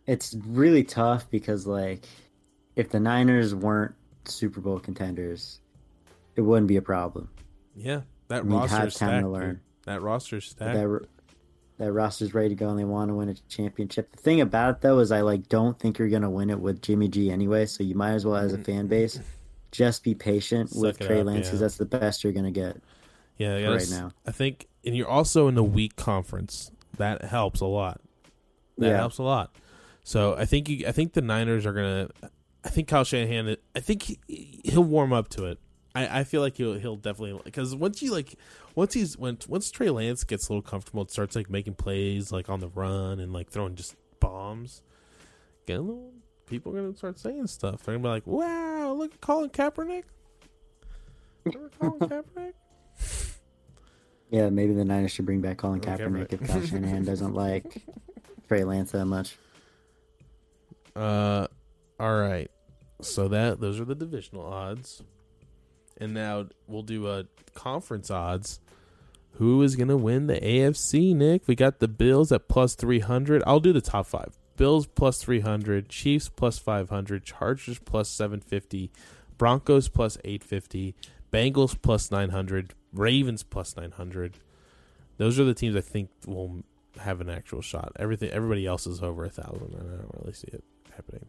[0.06, 2.06] it's really tough because like
[2.76, 3.94] if the Niners weren't
[4.26, 5.60] Super Bowl contenders,
[6.36, 7.30] it wouldn't be a problem.
[7.76, 9.24] Yeah, that Need roster's stacked.
[9.24, 9.62] to learn.
[9.86, 10.74] That roster's stacked.
[10.76, 11.08] that
[11.78, 14.12] that roster's ready to go and they want to win a championship.
[14.12, 16.82] The thing about it though is I like don't think you're gonna win it with
[16.82, 17.66] Jimmy G anyway.
[17.68, 19.20] So you might as well as a fan base
[19.72, 21.44] just be patient Suck with Trey up, Lance yeah.
[21.52, 22.78] because that's the best you're gonna get.
[23.38, 24.12] Yeah, I right now.
[24.26, 26.71] I think, and you're also in the weak conference.
[26.97, 28.02] That helps a lot.
[28.78, 28.97] That Yeah.
[28.97, 29.56] helps a lot.
[30.04, 32.10] So I think you, I think the Niners are gonna.
[32.63, 33.56] I think Kyle Shanahan.
[33.76, 34.19] I think he,
[34.63, 35.60] he'll warm up to it.
[35.95, 38.36] I, I feel like he'll he'll definitely because once you like
[38.76, 42.32] once he's when once Trey Lance gets a little comfortable and starts like making plays
[42.32, 44.82] like on the run and like throwing just bombs,
[45.65, 46.12] get a little.
[46.45, 47.84] People are gonna start saying stuff.
[47.84, 50.04] They're gonna be like, "Wow, look at Colin Kaepernick."
[51.43, 52.54] Remember Colin Kaepernick?
[54.30, 57.82] Yeah, maybe the Niners should bring back Colin Kaepernick if Kyle Shanahan doesn't like
[58.48, 59.38] Trey Lance that much.
[60.96, 61.48] Uh,
[62.00, 62.50] all right.
[63.02, 65.04] So that those are the divisional odds,
[65.98, 68.60] and now we'll do a conference odds.
[69.34, 71.16] Who is gonna win the AFC?
[71.16, 73.44] Nick, we got the Bills at plus three hundred.
[73.46, 78.10] I'll do the top five: Bills plus three hundred, Chiefs plus five hundred, Chargers plus
[78.10, 78.92] seven fifty,
[79.38, 80.96] Broncos plus eight fifty,
[81.32, 84.38] Bengals plus nine hundred, Ravens plus nine hundred.
[85.17, 86.63] Those are the teams I think will
[87.00, 87.91] have an actual shot.
[87.97, 90.63] Everything, everybody else is over a thousand, and I don't really see it
[90.95, 91.26] happening.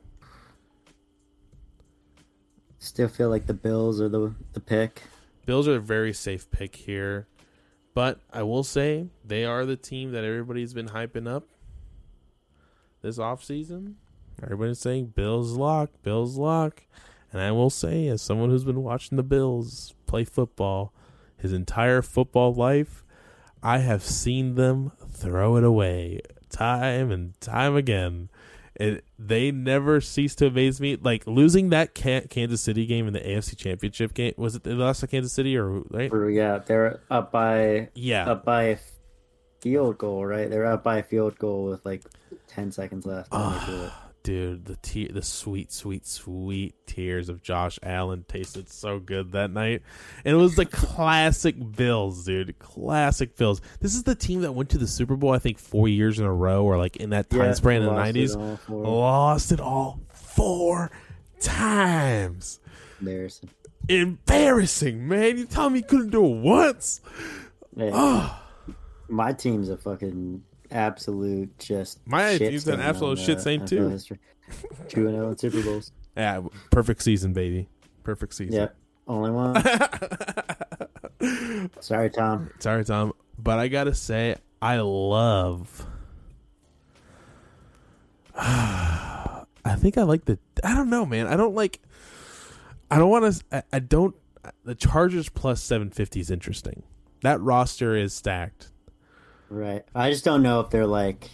[2.79, 5.03] Still feel like the Bills are the the pick.
[5.47, 7.27] Bills are a very safe pick here,
[7.95, 11.49] but I will say they are the team that everybody's been hyping up
[13.01, 13.95] this offseason.
[14.43, 16.85] Everybody's saying Bills lock, Bills lock.
[17.33, 20.95] And I will say, as someone who's been watching the Bills play football
[21.39, 23.05] his entire football life,
[23.63, 26.21] I have seen them throw it away
[26.51, 28.29] time and time again.
[28.75, 30.97] It, they never cease to amaze me.
[30.97, 35.01] Like losing that Kansas City game in the AFC Championship game was it they lost
[35.01, 36.13] to Kansas City or right?
[36.33, 38.79] Yeah, they're up by yeah up by a
[39.61, 40.49] field goal, right?
[40.49, 42.05] They're up by a field goal with like
[42.47, 43.31] ten seconds left.
[43.33, 44.08] Ah.
[44.29, 49.51] Dude, the te- the sweet, sweet, sweet tears of Josh Allen tasted so good that
[49.51, 49.81] night.
[50.23, 52.59] And it was the classic Bills, dude.
[52.59, 53.63] Classic Bills.
[53.81, 56.27] This is the team that went to the Super Bowl, I think, four years in
[56.27, 58.37] a row, or like in that time yeah, span in the nineties.
[58.69, 60.91] Lost it all four
[61.41, 62.61] times.
[63.01, 63.49] Embarrassing.
[63.89, 65.39] Embarrassing, man.
[65.39, 67.01] You tell me you couldn't do it once.
[67.75, 67.93] Yeah.
[67.95, 68.43] Oh.
[69.09, 73.99] My team's a fucking absolute just my team's an absolute shit same too.
[74.89, 75.93] Two and zero oh in Super Bowls.
[76.17, 76.41] Yeah,
[76.73, 77.69] perfect season, baby.
[78.03, 78.55] Perfect season.
[78.55, 78.75] Yep,
[79.07, 79.55] only one.
[81.81, 82.51] Sorry, Tom.
[82.59, 83.13] Sorry, Tom.
[83.39, 85.87] But I gotta say, I love.
[88.37, 89.45] I
[89.77, 90.41] think I like the.
[90.65, 91.29] I don't know, man.
[91.29, 91.79] I don't like.
[92.91, 93.45] I don't want to.
[93.53, 94.17] I, I don't.
[94.65, 96.83] The Chargers plus seven fifty is interesting.
[97.23, 98.73] That roster is stacked.
[99.51, 99.85] Right.
[99.95, 101.31] I just don't know if they're like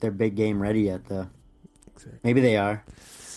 [0.00, 1.28] they're big game ready yet though.
[1.94, 2.20] Exactly.
[2.22, 2.84] Maybe they are,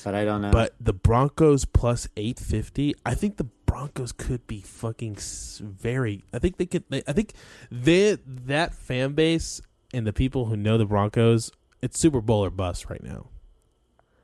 [0.03, 0.51] but I don't know.
[0.51, 5.17] But the Broncos plus 850, I think the Broncos could be fucking
[5.62, 7.34] very I think they could they, I think
[7.71, 9.62] they that fan base
[9.93, 11.51] and the people who know the Broncos,
[11.82, 13.27] it's Super Bowl or bust right now.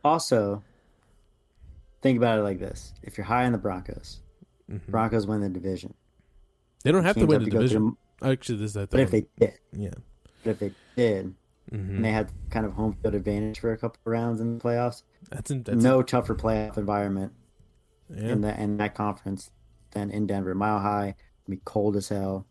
[0.03, 0.61] Also,
[2.01, 2.93] think about it like this.
[3.01, 4.19] If you're high on the Broncos,
[4.69, 4.91] mm-hmm.
[4.91, 5.93] Broncos win the division.
[6.83, 7.97] They don't have to win the division.
[8.23, 8.89] Actually, this is that.
[8.89, 9.93] But if they did, yeah.
[10.43, 11.35] But if they did,
[11.71, 11.95] mm-hmm.
[11.95, 14.63] and they had kind of home field advantage for a couple of rounds in the
[14.63, 17.33] playoffs, that's, in, that's no tougher playoff environment
[18.09, 18.29] yeah.
[18.29, 19.51] in that in that conference
[19.91, 20.53] than in Denver.
[20.55, 21.15] Mile high,
[21.49, 22.45] be cold as hell.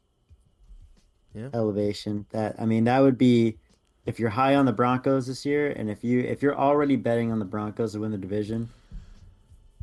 [1.35, 1.48] Yeah.
[1.53, 2.27] Elevation.
[2.31, 3.59] That I mean, that would be
[4.07, 7.33] if you're high on the Broncos this year, and if you if you're already betting
[7.33, 8.68] on the Broncos to win the division,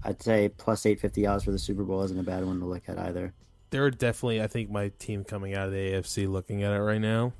[0.04, 2.65] I'd say plus eight fifty odds for the Super Bowl isn't a bad one to
[2.65, 3.34] look at either
[3.71, 7.01] they're definitely I think my team coming out of the AFC looking at it right
[7.01, 7.34] now.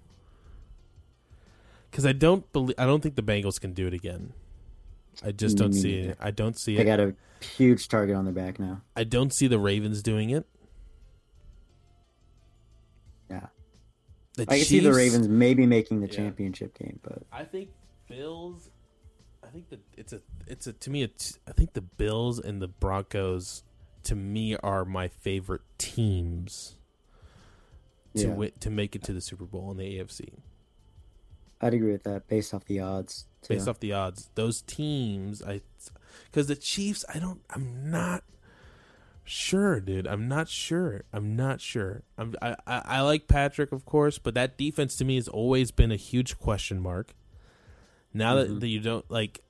[1.92, 4.34] Cuz I don't believe I don't think the Bengals can do it again.
[5.24, 6.18] I just don't see it.
[6.20, 6.86] I don't see they it.
[6.86, 7.16] They got a
[7.46, 8.82] huge target on their back now.
[8.96, 10.46] I don't see the Ravens doing it.
[13.30, 13.48] Yeah.
[14.36, 16.16] The I Chiefs, can see the Ravens maybe making the yeah.
[16.16, 17.70] championship game, but I think
[18.08, 18.70] Bills
[19.44, 22.62] I think that it's a it's a to me it's I think the Bills and
[22.62, 23.64] the Broncos
[24.04, 26.76] to me are my favorite teams
[28.16, 28.50] to yeah.
[28.60, 30.34] to make it to the Super Bowl in the AFC.
[31.62, 33.28] I'd agree with that based off the odds.
[33.44, 33.54] Too.
[33.54, 35.62] Based off the odds, those teams, I
[36.26, 38.24] because the Chiefs, I don't, I'm not
[39.24, 40.08] sure, dude.
[40.08, 41.04] I'm not sure.
[41.14, 42.04] I'm not sure.
[42.18, 45.72] I'm, I, I, I like Patrick, of course, but that defense to me has always
[45.72, 47.14] been a huge question mark.
[48.14, 48.54] Now mm-hmm.
[48.56, 49.42] that, that you don't like,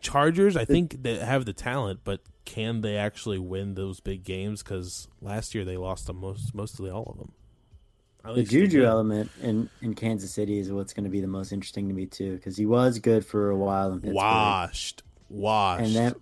[0.00, 4.62] Chargers, I think they have the talent, but can they actually win those big games?
[4.62, 8.34] Because last year they lost to most, mostly all of them.
[8.34, 11.88] the Juju element in, in Kansas City is what's going to be the most interesting
[11.88, 14.14] to me too, because he was good for a while in Pittsburgh.
[14.14, 16.14] Washed, washed, and then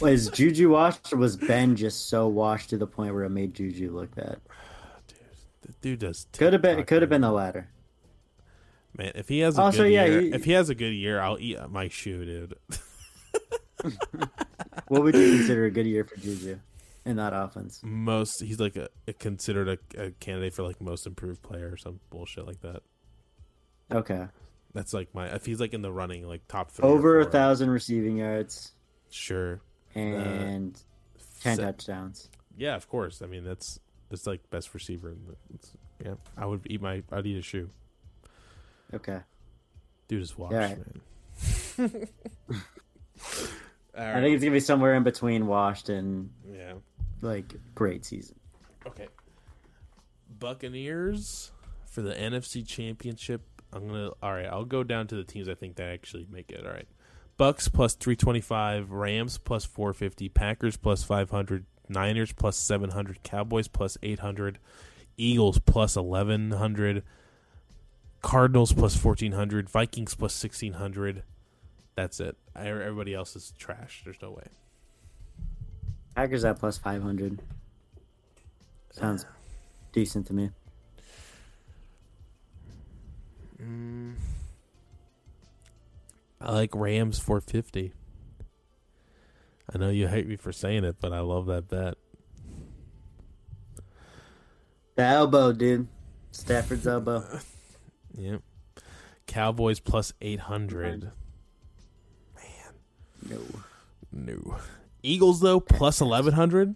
[0.00, 3.54] was Juju washed, or was Ben just so washed to the point where it made
[3.54, 4.40] Juju look bad?
[5.08, 5.18] Dude,
[5.62, 6.26] the dude does.
[6.32, 6.78] Could have been.
[6.78, 7.68] It could have been the latter.
[8.96, 10.92] Man, if he has a also, good yeah, year, he, if he has a good
[10.92, 12.54] year, I'll eat my shoe, dude.
[14.88, 16.60] what would you consider a good year for Juju
[17.04, 17.80] in that offense?
[17.82, 21.76] Most, he's like a, a considered a, a, candidate for like most improved player or
[21.76, 22.82] some bullshit like that.
[23.92, 24.28] Okay,
[24.74, 27.70] that's like my if he's like in the running, like top three, over a thousand
[27.70, 28.72] receiving yards,
[29.10, 29.60] sure,
[29.94, 32.30] and uh, ten touchdowns.
[32.56, 33.22] Yeah, of course.
[33.22, 35.10] I mean, that's that's like best receiver.
[35.10, 35.58] In the,
[36.04, 37.70] yeah, I would eat my I'd eat a shoe.
[38.92, 39.20] Okay.
[40.08, 40.78] Dude is washed, right.
[40.78, 41.00] man.
[43.96, 46.74] I think it's gonna be somewhere in between washed and yeah,
[47.20, 48.36] like great season.
[48.86, 49.08] Okay.
[50.38, 51.52] Buccaneers
[51.86, 53.42] for the NFC Championship.
[53.72, 54.10] I'm gonna.
[54.22, 56.66] All right, I'll go down to the teams I think that actually make it.
[56.66, 56.88] All right,
[57.36, 62.56] Bucks plus three twenty five, Rams plus four fifty, Packers plus five hundred, Niners plus
[62.56, 64.58] seven hundred, Cowboys plus eight hundred,
[65.16, 67.04] Eagles plus eleven hundred.
[68.24, 71.24] Cardinals plus fourteen hundred, Vikings plus sixteen hundred.
[71.94, 72.38] That's it.
[72.56, 74.00] Everybody else is trash.
[74.02, 74.46] There's no way.
[76.16, 77.42] Packers at plus five hundred.
[78.92, 79.26] Sounds
[79.92, 80.50] decent to me.
[83.62, 84.14] Mm.
[86.40, 87.92] I like Rams four fifty.
[89.72, 91.98] I know you hate me for saying it, but I love that bet.
[94.94, 95.88] The elbow, dude.
[96.32, 97.22] Stafford's elbow.
[98.16, 98.42] Yep.
[99.26, 101.10] Cowboys plus 800.
[102.36, 102.44] Man.
[103.28, 103.38] No,
[104.12, 104.56] No.
[105.02, 106.74] Eagles though plus 1100.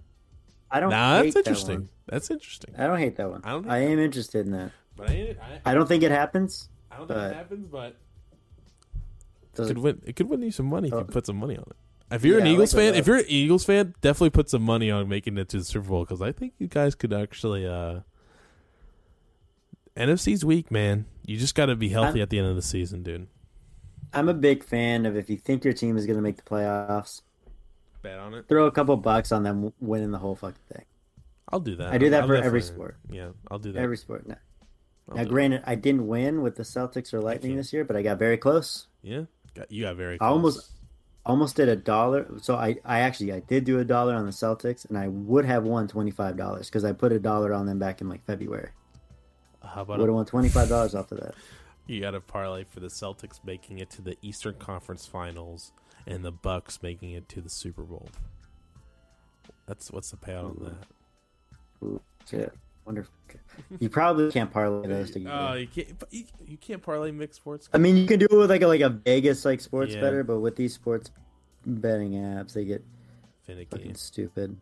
[0.70, 0.90] I don't.
[0.90, 1.74] Nah, hate that's that interesting.
[1.80, 1.88] one.
[2.08, 2.74] That's interesting.
[2.76, 3.40] I don't hate that one.
[3.44, 4.72] I don't I that am interested in that.
[4.96, 6.68] But I, I, I don't think it happens.
[6.90, 10.02] I don't think it think but- it happens, but it Does could it, win.
[10.04, 10.98] It could win you some money if Oh.
[10.98, 11.76] you put some money on it.
[12.14, 14.48] If you're an Yeah, I Eagles like fan, if you're an Eagles fan, definitely put
[14.48, 17.12] some money on making it to the Super Bowl because I think you guys could
[17.12, 17.66] actually.
[17.66, 18.00] uh
[19.98, 21.06] NFC's weak, man.
[21.26, 23.26] You just got to be healthy I'm- at the end of the season, dude.
[24.14, 26.42] I'm a big fan of if you think your team is going to make the
[26.42, 27.20] playoffs,
[28.02, 28.46] Bet on it.
[28.48, 30.84] throw a couple bucks on them winning the whole fucking thing.
[31.50, 31.92] I'll do that.
[31.92, 32.96] I do that I'll for every sport.
[33.10, 33.82] Yeah, I'll do that.
[33.82, 34.26] Every sport.
[34.26, 34.36] Now,
[35.10, 38.02] I'll now granted, I didn't win with the Celtics or Lightning this year, but I
[38.02, 38.86] got very close.
[39.02, 40.18] Yeah, got, you got very.
[40.20, 40.70] I almost-
[41.26, 42.26] Almost did a dollar.
[42.40, 45.44] So I, I actually, I did do a dollar on the Celtics, and I would
[45.44, 48.24] have won twenty five dollars because I put a dollar on them back in like
[48.24, 48.70] February.
[49.74, 51.34] How about Would have won twenty five dollars off of that.
[51.86, 55.72] you got a parlay for the Celtics making it to the Eastern Conference Finals
[56.06, 58.08] and the Bucks making it to the Super Bowl?
[59.66, 61.86] That's what's the payout on that?
[61.86, 62.52] Ooh, shit.
[62.86, 63.06] Wonder.
[63.28, 63.36] If,
[63.80, 65.36] you probably can't parlay those uh, together.
[65.50, 65.88] Oh, you can't.
[66.10, 67.68] You, you can't parlay mixed sports.
[67.74, 70.00] I mean, you can do it with like a like a Vegas like sports Yeah.
[70.00, 71.10] better, but with these sports
[71.66, 72.82] betting apps, they get
[73.46, 73.68] Finicky.
[73.70, 74.56] fucking stupid.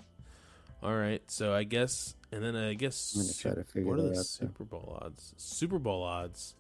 [0.83, 3.99] All right, so I guess, and then I guess, I'm gonna try to figure what
[3.99, 4.27] are the out.
[4.27, 5.35] Super Bowl odds?
[5.37, 6.55] Super Bowl odds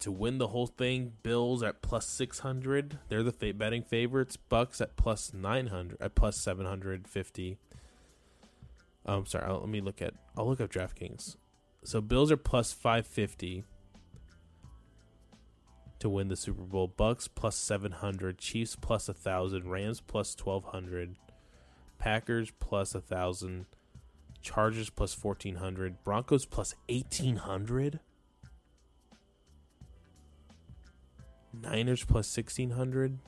[0.00, 1.12] to win the whole thing.
[1.22, 2.98] Bills at plus six hundred.
[3.08, 4.36] They're the fa- betting favorites.
[4.36, 5.98] Bucks at plus nine hundred.
[6.00, 7.58] At plus seven hundred fifty.
[9.06, 9.44] I'm sorry.
[9.44, 10.14] I'll, let me look at.
[10.36, 11.36] I'll look up DraftKings.
[11.84, 13.64] So Bills are plus five fifty
[15.98, 16.88] to win the Super Bowl.
[16.88, 18.38] Bucks plus seven hundred.
[18.38, 19.70] Chiefs plus a thousand.
[19.70, 21.16] Rams plus twelve hundred.
[21.98, 23.66] Packers plus a thousand.
[24.44, 26.04] Chargers plus fourteen hundred.
[26.04, 27.98] Broncos plus eighteen hundred.
[31.52, 33.18] Niners plus sixteen hundred.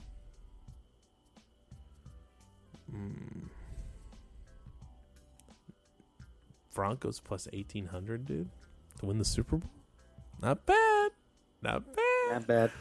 [2.93, 3.47] Mm.
[6.75, 7.19] Broncos
[7.51, 8.49] eighteen hundred, dude,
[8.99, 9.71] to win the Super Bowl.
[10.39, 11.11] Not bad.
[11.63, 12.31] Not bad.
[12.31, 12.71] Not bad.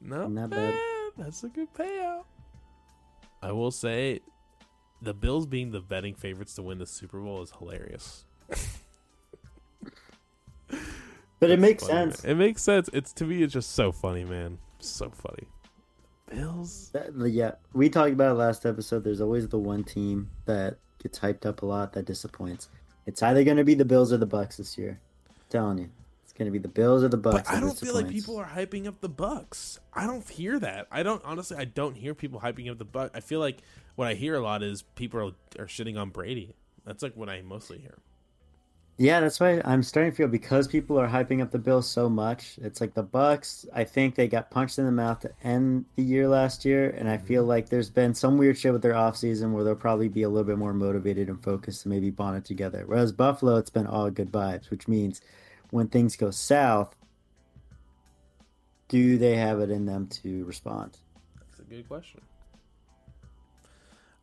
[0.00, 0.72] Not, Not bad.
[0.74, 1.12] bad.
[1.16, 2.24] That's a good payout.
[3.40, 4.20] I will say,
[5.06, 8.24] the Bills being the betting favorites to win the Super Bowl is hilarious.
[11.38, 12.12] But it makes Funny, man.
[12.12, 12.24] sense.
[12.24, 12.88] It makes sense.
[12.94, 14.56] It's to me, it's just so funny, man.
[14.78, 15.46] So funny.
[16.30, 16.88] Bills.
[16.94, 19.04] That- yeah, we talked about it last episode.
[19.04, 22.70] There's always the one team that gets hyped up a lot that disappoints.
[23.04, 24.98] It's either going to be the Bills or the Bucks this year.
[25.28, 25.90] I'm telling you,
[26.36, 27.48] going to be the Bills or the Bucks.
[27.48, 29.80] But I don't feel like people are hyping up the Bucks.
[29.92, 30.86] I don't hear that.
[30.90, 31.56] I don't honestly.
[31.56, 33.12] I don't hear people hyping up the Bucks.
[33.14, 33.58] I feel like
[33.94, 36.54] what I hear a lot is people are, are shitting on Brady.
[36.84, 37.98] That's like what I mostly hear.
[38.98, 42.08] Yeah, that's why I'm starting to feel because people are hyping up the Bills so
[42.08, 42.58] much.
[42.62, 43.66] It's like the Bucks.
[43.74, 47.06] I think they got punched in the mouth to end the year last year, and
[47.06, 47.50] I feel mm-hmm.
[47.50, 50.46] like there's been some weird shit with their offseason where they'll probably be a little
[50.46, 52.84] bit more motivated and focused and maybe bond it together.
[52.86, 55.20] Whereas Buffalo, it's been all good vibes, which means
[55.70, 56.94] when things go south,
[58.88, 60.98] do they have it in them to respond?
[61.38, 62.20] That's a good question.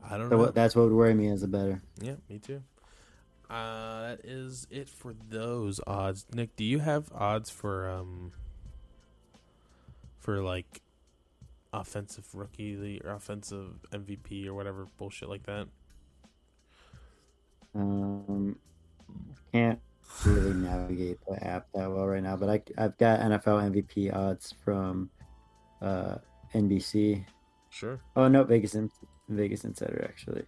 [0.10, 0.46] I don't So know.
[0.48, 1.82] that's what would worry me as a better.
[2.02, 2.62] Yeah, me too.
[3.50, 6.26] Uh, that is it for those odds.
[6.34, 8.32] Nick, do you have odds for um
[10.18, 10.82] for like
[11.72, 15.68] offensive rookie league or offensive MVP or whatever bullshit like that?
[17.76, 18.58] Um,
[19.52, 19.80] can't
[20.26, 24.54] really navigate the app that well right now, but I, I've got NFL MVP odds
[24.64, 25.10] from
[25.82, 26.16] uh,
[26.54, 27.26] NBC.
[27.70, 28.00] Sure.
[28.16, 28.92] Oh no, Vegas In-
[29.30, 30.44] Vegas Insider actually.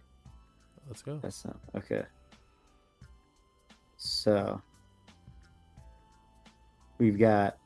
[0.88, 1.18] Let's go.
[1.20, 2.04] That's not okay.
[3.96, 4.60] So
[6.98, 7.58] we've got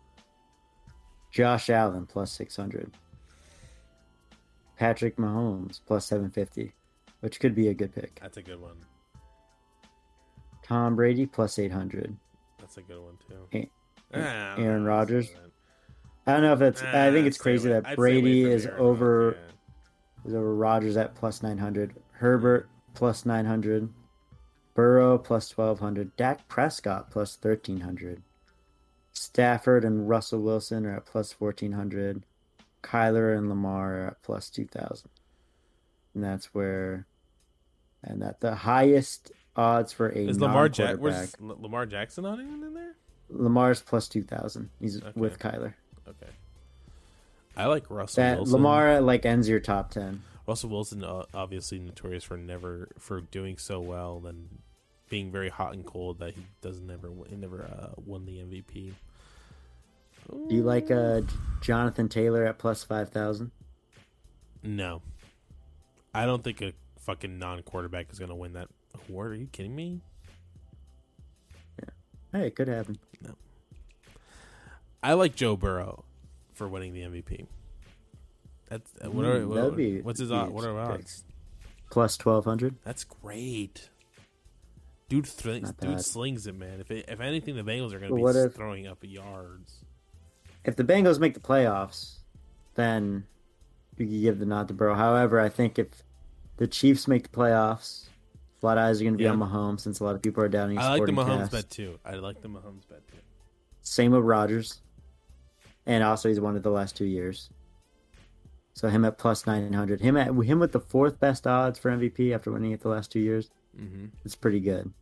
[1.30, 2.92] Josh Allen plus six hundred,
[4.76, 6.72] Patrick Mahomes plus seven fifty,
[7.20, 8.18] which could be a good pick.
[8.20, 8.76] That's a good one.
[10.70, 12.16] Tom Brady plus eight hundred.
[12.60, 13.68] That's a good one too.
[14.14, 15.28] Ah, Aaron Rodgers?
[16.28, 16.80] I don't know if it's.
[16.80, 19.42] I think Ah, it's crazy that I'd Brady is Aaron over Rodgers,
[20.26, 23.88] is over Rodgers at plus nine hundred, Herbert plus nine hundred,
[24.74, 28.22] Burrow plus twelve hundred, Dak Prescott plus thirteen hundred,
[29.12, 32.24] Stafford and Russell Wilson are at plus fourteen hundred,
[32.84, 35.10] Kyler and Lamar are at plus two thousand,
[36.14, 37.08] and that's where,
[38.04, 40.96] and that the highest odds for a Is Lamar Jack?
[40.98, 42.94] Where's Lamar Jackson not even in there?
[43.28, 44.70] Lamar's plus two thousand.
[44.80, 45.12] He's Okay.
[45.14, 45.74] with Kyler.
[46.08, 46.30] Okay.
[47.56, 48.52] I like Russell That Wilson.
[48.54, 50.22] Lamar like ends your top ten.
[50.46, 54.48] Russell Wilson, uh, obviously notorious for never for doing so well and
[55.08, 58.38] being very hot and cold that he doesn't never win- he never uh, won the
[58.38, 58.92] MVP.
[60.48, 61.22] Do you like uh,
[61.60, 63.50] Jonathan Taylor at plus five thousand?
[64.62, 65.02] No,
[66.14, 68.68] I don't think a fucking non-quarterback is going to win that
[69.08, 69.32] award.
[69.32, 70.00] Are you kidding me?
[71.82, 71.90] Yeah.
[72.40, 72.98] Hey, it could happen.
[73.22, 73.34] No.
[75.02, 76.04] I like Joe Burrow
[76.52, 77.46] for winning the MVP.
[78.68, 80.52] That's uh, what are, Mm, what- be what's his odds?
[80.52, 81.24] What are odds?
[81.90, 82.76] Plus twelve hundred.
[82.84, 83.88] That's great.
[85.08, 86.78] Dude, th- dude slings it, man.
[86.80, 89.84] If it, if anything, the Bengals are going to be if- throwing up yards.
[90.64, 92.18] If the Bengals make the playoffs,
[92.76, 93.24] then
[93.96, 94.94] you could give the nod to Burrow.
[94.94, 95.88] However, I think if
[96.58, 98.04] the Chiefs make the playoffs,
[98.62, 99.30] a lot of eyes are going to be Yeah.
[99.30, 101.52] on Mahomes since a lot of people are doubting his I like the Mahomes cast.
[101.52, 101.98] bet too.
[102.04, 103.16] I like the Mahomes bet too.
[103.82, 104.80] Same with Rodgers,
[105.86, 107.48] and also he's won it the last two years.
[108.74, 111.90] So him at plus nine hundred, him at him with the fourth best odds for
[111.90, 113.50] MVP after winning it the last two years.
[113.78, 114.06] Mm-hmm.
[114.24, 114.92] It's pretty good.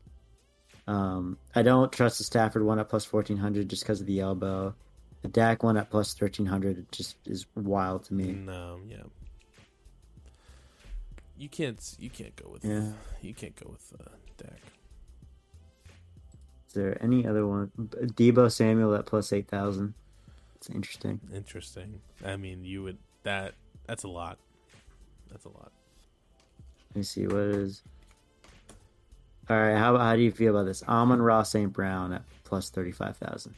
[0.87, 4.21] Um, I don't trust the Stafford one at plus fourteen hundred just because of the
[4.21, 4.75] elbow.
[5.23, 8.33] The Dak one at plus thirteen hundred just is wild to me.
[8.33, 9.03] No, yeah.
[11.39, 11.97] You can't.
[12.01, 12.65] You can't go with.
[12.65, 12.91] Yeah.
[13.23, 14.61] You can't go with uh, Dak.
[16.67, 17.71] Is there any other one?
[17.79, 19.95] Deebo Samuel at plus eight thousand.
[20.57, 21.21] It's interesting.
[21.33, 22.01] Interesting.
[22.25, 23.55] I mean, you would that.
[23.87, 24.39] That's a lot.
[25.31, 25.71] That's a lot.
[26.91, 27.83] Let me see what is.
[29.49, 30.83] All right, how how do you feel about this?
[30.83, 31.73] Amon-Ra St.
[31.73, 33.55] Brown at plus thirty five thousand.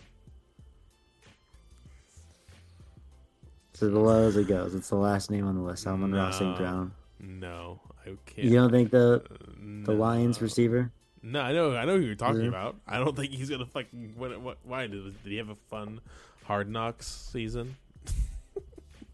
[3.72, 4.74] So the low as it goes.
[4.74, 5.86] It's the last name on the list.
[5.86, 6.58] Amon-Ra St.
[6.58, 6.92] Brown.
[7.22, 8.48] No, I can't.
[8.48, 10.90] You don't think the Uh, the Lions receiver?
[11.22, 11.76] No, I know.
[11.76, 12.48] I know who you're talking Yeah.
[12.48, 12.76] about.
[12.86, 14.14] I don't think he's gonna fucking.
[14.16, 14.40] What?
[14.40, 14.58] What?
[14.64, 16.00] Why did did he have a fun
[16.44, 17.76] Hard Knocks season?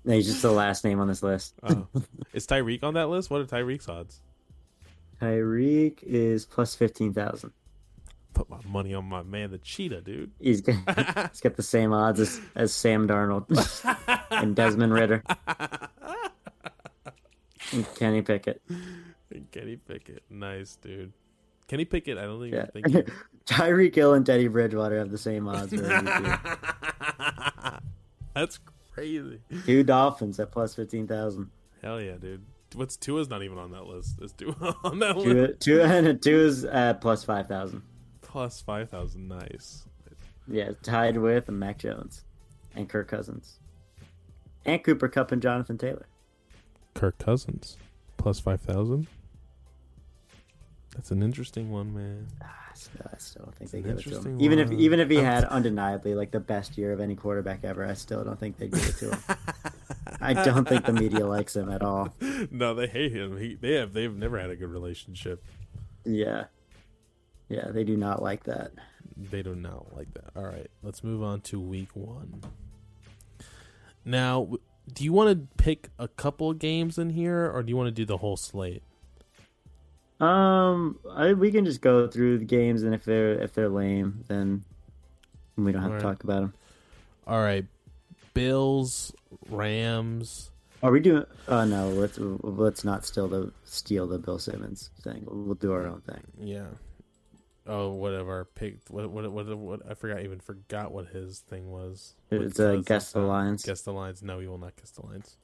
[0.05, 1.55] No, he's just the last name on this list.
[1.65, 1.89] Oh,
[2.33, 3.29] is Tyreek on that list?
[3.29, 4.21] What are Tyreek's odds?
[5.21, 7.53] Tyreek is plus fifteen thousand.
[8.35, 10.31] Put my money on my man, the cheetah, dude.
[10.39, 10.77] He's got,
[11.33, 13.47] he's got the same odds as, as Sam Darnold
[14.31, 15.23] and Desmond Ridder
[17.73, 18.63] and Kenny Pickett.
[19.53, 21.13] Kenny Pickett, nice dude.
[21.69, 22.67] Kenny Pickett, I don't even Yeah.
[22.67, 22.89] think.
[22.89, 23.03] He...
[23.47, 25.73] Tyreek Hill and Teddy Bridgewater have the same odds.
[28.35, 28.59] That's
[28.93, 29.41] crazy.
[29.65, 31.51] Two Dolphins at plus fifteen thousand.
[31.83, 32.43] Hell yeah, dude.
[32.75, 34.21] What's Tua's not even on that list?
[34.21, 35.61] Is Tua on that list?
[35.61, 37.83] Two, two, and two is at plus five thousand.
[38.23, 39.29] Plus five thousand.
[39.29, 39.85] Nice.
[40.49, 42.25] Yeah, tied with Mac Jones
[42.75, 43.59] and Kirk Cousins
[44.65, 46.07] and Cooper Kupp and Jonathan Taylor.
[46.97, 47.77] Kirk Cousins
[48.17, 49.07] plus five thousand.
[50.95, 52.27] That's an interesting one, man.
[52.43, 54.41] Ah, still, I still don't think they give it to him.
[54.41, 57.85] Even if even if he had undeniably like the best year of any quarterback ever,
[57.85, 59.19] I still don't think they'd give it to him.
[60.21, 62.15] I don't think the media likes him at all.
[62.51, 63.37] no, they hate him.
[63.39, 63.93] He, they have.
[63.93, 65.45] They've never had a good relationship.
[66.05, 66.45] Yeah,
[67.51, 68.73] yeah, they do not like that.
[69.19, 70.31] They do not like that.
[70.35, 72.41] All right, let's move on to week one.
[74.05, 74.61] Now, w-
[74.93, 77.93] do you want to pick a couple games in here, or do you want to
[77.93, 78.83] do the whole slate?
[80.21, 84.25] Um, I, we can just go through the games, and if they're if they're lame,
[84.29, 84.65] then
[85.57, 86.55] we don't have to talk about them.
[87.27, 87.67] All right,
[88.33, 89.13] Bills,
[89.51, 90.51] Rams.
[90.83, 91.25] Are we doing?
[91.49, 95.25] Oh no, let's let's not steal the steal the Bill Simmons thing.
[95.27, 96.23] We'll do our own thing.
[96.39, 96.67] Yeah.
[97.67, 98.45] Oh, whatever.
[98.55, 98.91] Picked.
[98.91, 99.11] What?
[99.11, 99.31] What?
[99.31, 99.59] What?
[99.59, 100.23] what I forgot.
[100.23, 102.15] Even forgot what his thing was.
[102.31, 103.65] It's uh, what's guess the lines.
[103.65, 104.23] Guess the lines.
[104.23, 105.37] No, we will not guess the lines.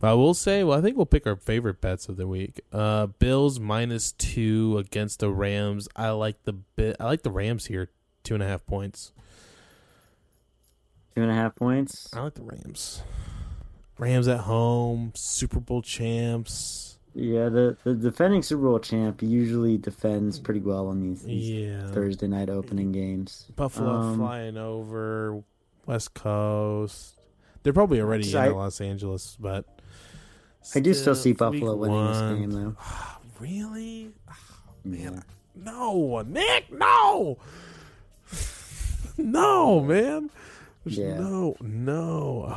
[0.00, 2.60] But I will say, well, I think we'll pick our favorite bets of the week.
[2.72, 5.88] Uh, Bills minus two against the Rams.
[5.94, 6.96] I like the bit.
[6.98, 7.90] I like the Rams here,
[8.22, 9.12] two and a half points.
[11.14, 12.10] Two and a half points.
[12.12, 13.02] I like the Rams.
[13.98, 16.93] Rams at home, Super Bowl champs.
[17.14, 21.86] Yeah, the, the defending Super Bowl champ usually defends pretty well on these, these Yeah,
[21.92, 23.46] Thursday night opening games.
[23.54, 25.42] Buffalo Um, flying over
[25.86, 27.14] West Coast.
[27.62, 29.64] They're probably already So I- in Los Angeles, but
[30.74, 32.76] I do still see Buffalo winning this game though.
[33.40, 34.10] Really?
[34.28, 34.34] Oh,
[34.84, 35.20] man, Yeah.
[35.54, 37.38] no, Nick, no,
[39.18, 40.30] no, man.
[40.84, 41.18] There's Yeah.
[41.18, 42.56] No, no.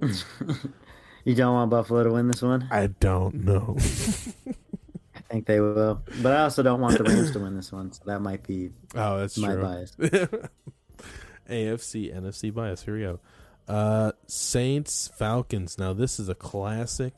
[1.26, 2.68] You don't want Buffalo to win this one?
[2.70, 3.76] I don't know.
[3.80, 7.90] I think they will, but I also don't want the Rams to win this one.
[7.92, 9.62] So that might be oh, that's my true.
[9.62, 9.90] bias.
[11.50, 12.82] AFC, NFC bias.
[12.84, 13.18] Here we go.
[13.66, 15.78] Uh, Saints, Falcons.
[15.78, 17.12] Now this is a classic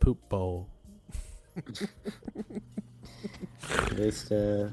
[0.00, 0.68] poop bowl.
[3.70, 4.68] At least uh,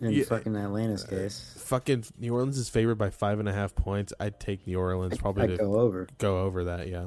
[0.00, 0.24] in Yeah.
[0.24, 4.12] fucking Atlanta's case, Fucking New Orleans is favored by five and a half points.
[4.20, 6.06] I'd take New Orleans probably I'd to go over.
[6.18, 6.88] go over that.
[6.88, 7.06] Yeah,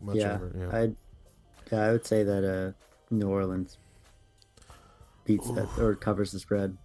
[0.00, 0.52] much yeah, over.
[0.58, 0.78] Yeah.
[0.78, 0.96] I'd,
[1.72, 2.72] yeah, I would say that uh,
[3.14, 3.78] New Orleans
[5.24, 6.76] beats that or covers the spread.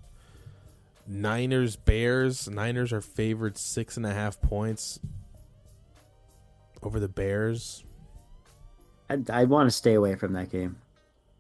[1.08, 2.50] Niners Bears.
[2.50, 5.00] Niners are favored six and a half points
[6.82, 7.84] over the Bears.
[9.10, 10.78] I I want to stay away from that game.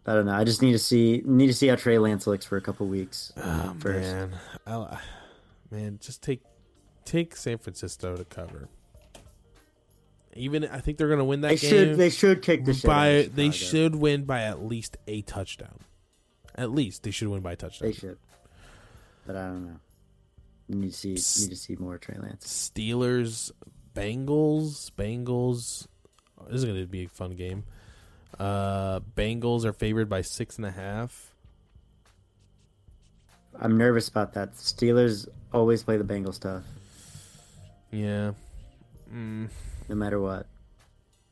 [0.05, 0.33] I don't know.
[0.33, 2.87] I just need to see need to see how Trey Lance looks for a couple
[2.87, 4.11] weeks Oh first.
[4.11, 4.31] man,
[4.65, 4.99] I'll,
[5.69, 6.41] man, just take
[7.05, 8.67] take San Francisco to cover.
[10.33, 11.69] Even I think they're going to win that They game.
[11.69, 15.79] should they should kick the by they should win by at least a touchdown.
[16.55, 17.89] At least they should win by a touchdown.
[17.89, 18.17] They should.
[19.25, 19.79] But I don't know.
[20.67, 22.71] You need to see need to see more Trey Lance.
[22.73, 23.51] Steelers,
[23.93, 25.87] Bengals, Bengals.
[26.47, 27.65] This is going to be a fun game.
[28.39, 31.33] Uh, Bengals are favored by six and a half.
[33.59, 34.53] I'm nervous about that.
[34.55, 36.63] Steelers always play the Bengals tough,
[37.91, 38.31] Yeah.
[39.13, 39.49] Mm,
[39.91, 40.47] no matter what.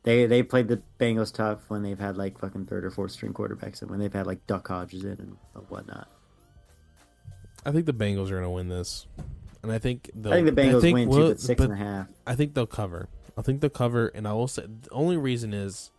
[0.03, 3.33] They they played the Bengals tough when they've had like fucking third or fourth string
[3.33, 5.37] quarterbacks and when they've had like Duck Hodges in and
[5.69, 6.07] whatnot.
[7.65, 9.07] I think the Bengals are going to win this,
[9.63, 12.07] and I think I think the Bengals win too, well, but six and a half.
[12.27, 13.07] I think they'll cover.
[13.37, 15.91] I think they'll cover, and I will say the only reason is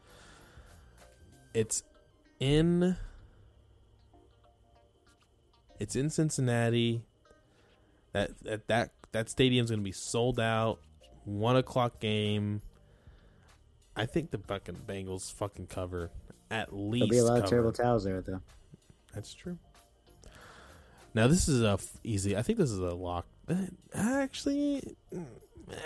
[1.55, 1.83] it's
[2.39, 2.97] in
[5.79, 7.03] it's in Cincinnati.
[8.13, 10.81] That that that that stadium's going to be sold out.
[11.39, 12.61] One o'clock game.
[13.97, 16.11] I think the fucking Bengals fucking cover
[16.51, 17.09] at least.
[17.09, 17.45] There'll be a lot cover.
[17.45, 18.41] of terrible towels there though.
[19.15, 19.57] That's true.
[21.15, 22.37] Now this is a f- easy.
[22.37, 23.27] I think this is a lock.
[23.49, 23.55] Uh,
[23.95, 24.83] Actually,
[25.15, 25.25] mm,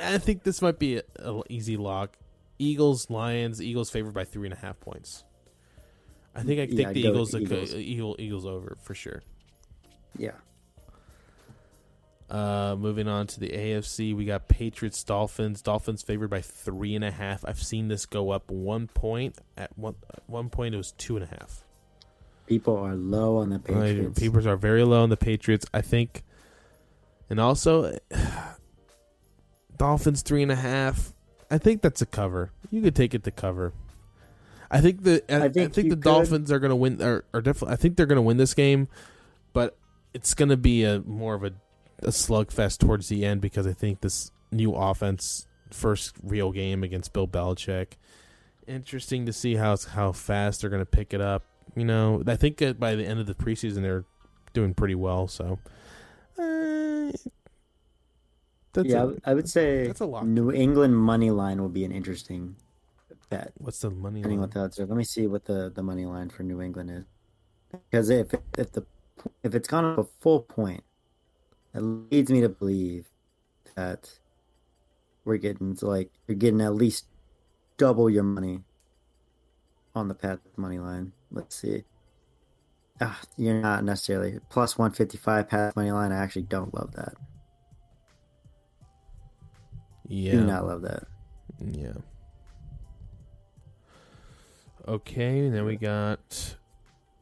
[0.03, 2.16] I think this might be a, a easy lock.
[2.59, 3.61] Eagles, Lions.
[3.61, 5.24] Eagles favored by three and a half points.
[6.34, 7.74] I think I Yeah, think the Eagles, Eagles.
[7.74, 9.22] Eagle, Eagles over for sure.
[10.16, 10.32] Yeah.
[12.31, 15.61] Uh, moving on to the AFC, we got Patriots, Dolphins.
[15.61, 17.45] Dolphins favored by three and a half.
[17.45, 19.39] I've seen this go up one point.
[19.57, 21.64] At one at one point, it was two and a half.
[22.47, 24.18] People are low on the Patriots.
[24.18, 25.66] People are very low on the Patriots.
[25.75, 26.25] I think,
[27.29, 27.99] and also
[29.77, 31.12] Dolphins three and a half.
[31.51, 32.53] I think that's a cover.
[32.70, 33.72] You could take it to cover.
[34.70, 36.03] I think the I, I I think think, the could.
[36.03, 37.03] Dolphins are going to win.
[37.03, 37.75] Are, are definitely.
[37.75, 38.89] I think they're going to win this game,
[39.53, 39.77] but
[40.14, 41.53] it's going to be a more of a,
[42.01, 47.12] a slugfest towards the end because I think this new offense first real game against
[47.12, 47.92] Bill Belichick.
[48.66, 51.42] Interesting to see how how fast they're going to pick it up.
[51.76, 54.05] You know, I think by the end of the preseason they're
[54.53, 55.26] doing pretty well.
[55.28, 55.59] So,
[56.38, 57.11] uh,
[58.72, 60.24] that's yeah, I a- would- I would say that's a lock.
[60.24, 62.57] New England money line will be an interesting
[63.30, 63.53] bet.
[63.59, 64.20] what's the money?
[64.20, 64.51] Depending line?
[64.51, 64.78] what.
[64.78, 67.05] Let me see what the, the money line for New England is.
[67.90, 68.84] Because if if the
[69.42, 70.82] if it's gone up a full point,
[71.75, 73.07] it leads me to believe
[73.75, 74.18] that
[75.25, 77.07] we're getting to like you're getting at least
[77.77, 78.61] double your money
[79.95, 81.12] on the Pats money line.
[81.31, 81.85] Let's see.
[83.01, 86.12] Ah, you're not necessarily plus one fifty five Pats money line.
[86.12, 87.14] I actually don't love that.
[90.07, 91.05] Yeah, Do not love that.
[91.61, 91.95] Yeah.
[94.87, 96.57] Okay, then we got.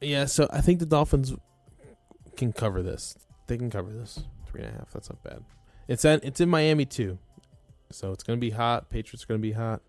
[0.00, 1.32] Yeah, so I think the Dolphins
[2.36, 3.16] can cover this.
[3.46, 4.92] They can cover this three and a half.
[4.92, 5.42] That's not bad.
[5.88, 7.18] It's at it's in Miami too,
[7.90, 8.90] so it's gonna be hot.
[8.90, 9.80] Patriots are gonna be hot.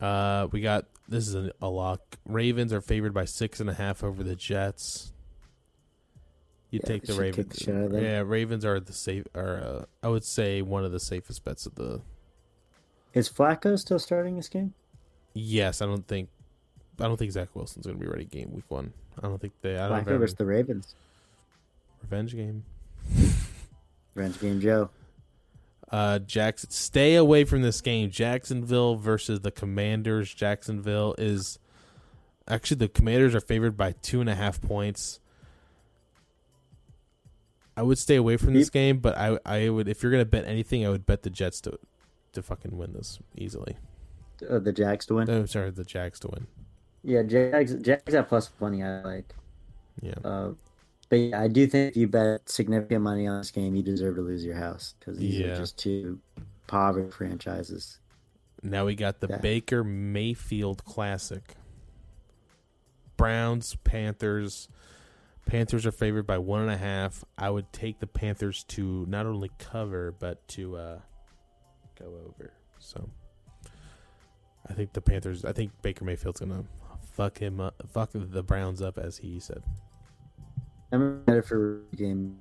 [0.00, 2.00] Uh, we got this is a, a lock.
[2.26, 5.12] Ravens are favored by six and a half over the Jets.
[6.70, 7.56] You Yeah, take the Ravens.
[7.56, 8.02] the shit out of them.
[8.02, 9.24] Yeah, Ravens are the safe.
[9.34, 12.00] Are uh, I would say one of the safest bets of the
[13.12, 14.74] Is Flacco still starting this game?
[15.34, 16.28] Yes, I don't think
[17.00, 18.92] I don't think Zach Wilson's going to be ready game week one.
[19.18, 19.76] I don't think they.
[19.78, 20.94] I don't Flacco versus the Ravens.
[22.04, 22.64] Revenge game.
[24.14, 24.90] Revenge game Joe.
[25.90, 28.10] Uh, Jackson, stay away from this game.
[28.10, 30.32] Jacksonville versus the Commanders.
[30.32, 31.58] Jacksonville is
[32.48, 35.20] actually the Commanders are favored by two and a half points.
[37.76, 40.44] I would stay away from this game, but I I would if you're gonna bet
[40.46, 41.78] anything, I would bet the Jets to
[42.32, 43.76] to fucking win this easily.
[44.48, 45.26] Uh, the Jags to win.
[45.26, 46.46] No, sorry, the Jags to win.
[47.02, 47.74] Yeah, Jags.
[47.74, 48.82] Jags at plus twenty.
[48.82, 49.34] I like.
[50.00, 50.14] Yeah.
[50.24, 50.50] Uh,
[51.08, 54.16] but yeah, I do think if you bet significant money on this game, you deserve
[54.16, 55.46] to lose your house because these Yeah.
[55.48, 56.20] are just two
[56.66, 57.98] poverty franchises.
[58.62, 59.38] Now we got the Yeah.
[59.38, 61.54] Baker Mayfield Classic.
[63.16, 64.68] Browns, Panthers.
[65.46, 67.22] Panthers are favored by one and a half.
[67.36, 71.00] I would take the Panthers to not only cover but to uh,
[71.98, 72.52] go over.
[72.78, 73.10] So
[74.66, 75.44] I think the Panthers.
[75.44, 76.64] I think Baker Mayfield's gonna
[77.12, 79.62] fuck him up, fuck the Browns up, as he said.
[80.94, 82.36] I'm excited for game.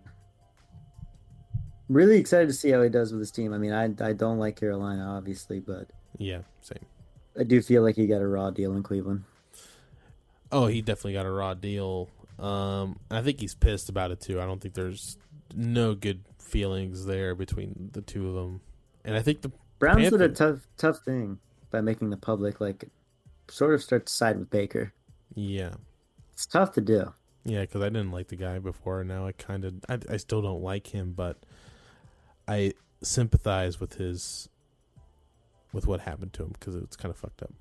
[1.89, 3.54] Really excited to see how he does with his team.
[3.54, 6.86] I mean, I I don't like Carolina obviously, but Yeah, same.
[7.38, 9.24] I do feel like he got a raw deal in Cleveland.
[10.51, 12.10] Oh, he definitely got a raw deal.
[12.39, 14.39] Um, I think he's pissed about it too.
[14.39, 15.18] I don't think there's
[15.56, 18.62] no good feelings there between the two of them.
[19.04, 21.39] And I think the Browns did a tough tough thing
[21.72, 22.86] by making the public like
[23.49, 24.93] sort of start to side with Baker.
[25.36, 25.74] yeah,
[26.32, 27.12] It's tough to do.
[27.46, 30.18] Yeah, because I didn't like the guy before, and now I kind of I, I
[30.18, 31.38] still don't like him, but
[32.48, 34.50] I sympathize with his
[35.74, 37.54] with what happened to him because it's kind of fucked up.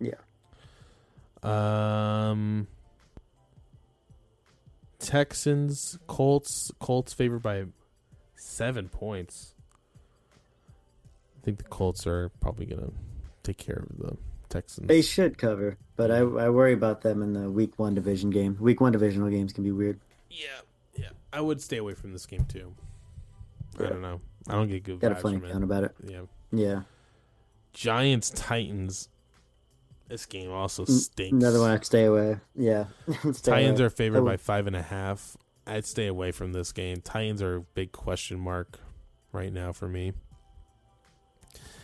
[0.00, 0.14] Yeah.
[1.42, 2.68] Um.
[4.98, 7.66] Texans, Colts, Colts favored by
[8.34, 9.54] seven points.
[11.36, 12.90] I think the Colts are probably gonna
[13.42, 14.16] take care of the
[14.48, 14.86] Texans.
[14.88, 18.56] They should cover, but I, I worry about them in the week one division game.
[18.60, 20.00] Week one divisional games can be weird.
[20.30, 20.46] Yeah,
[20.96, 21.10] yeah.
[21.32, 22.74] I would stay away from this game too.
[23.78, 24.20] I don't know.
[24.48, 25.64] I don't get good Got a vibes funny from feeling it.
[25.64, 25.94] about it.
[26.04, 26.20] Yeah.
[26.52, 26.80] Yeah.
[27.72, 29.08] Giants, Titans.
[30.08, 31.32] This game also stinks.
[31.32, 32.38] Another one I'd stay away.
[32.56, 32.86] Yeah.
[33.32, 33.86] Stay Titans away.
[33.86, 35.36] are favored by five and a half.
[35.66, 37.02] I'd stay away from this game.
[37.02, 38.80] Titans are a big question mark
[39.32, 40.14] right now for me.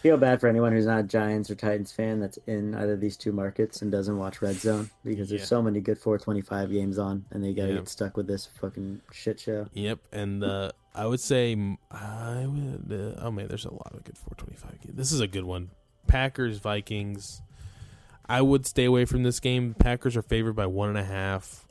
[0.05, 3.01] Feel bad for anyone who's not a Giants or Titans fan that's in either of
[3.01, 5.39] these two markets and doesn't watch Red Zone because Yeah.
[5.39, 7.79] there's so many good 425 games on and they gotta Yeah.
[7.79, 9.67] get stuck with this fucking shit show.
[9.73, 11.53] Yep, and uh, I would say
[11.91, 12.93] I would.
[12.93, 14.95] Uh, oh man, there's a lot of good 425 games.
[14.95, 15.71] This is a good one.
[16.07, 17.41] Packers Vikings.
[18.27, 19.73] I would stay away from this game.
[19.73, 21.67] Packers are favored by one and a half.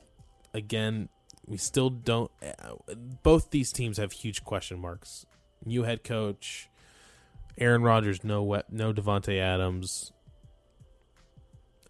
[0.52, 1.08] Again,
[1.46, 2.32] we still don't.
[2.42, 2.74] uh,
[3.22, 5.24] Both these teams have huge question marks.
[5.64, 6.68] New head coach,
[7.58, 10.12] Aaron Rodgers, no we- no Davante Adams.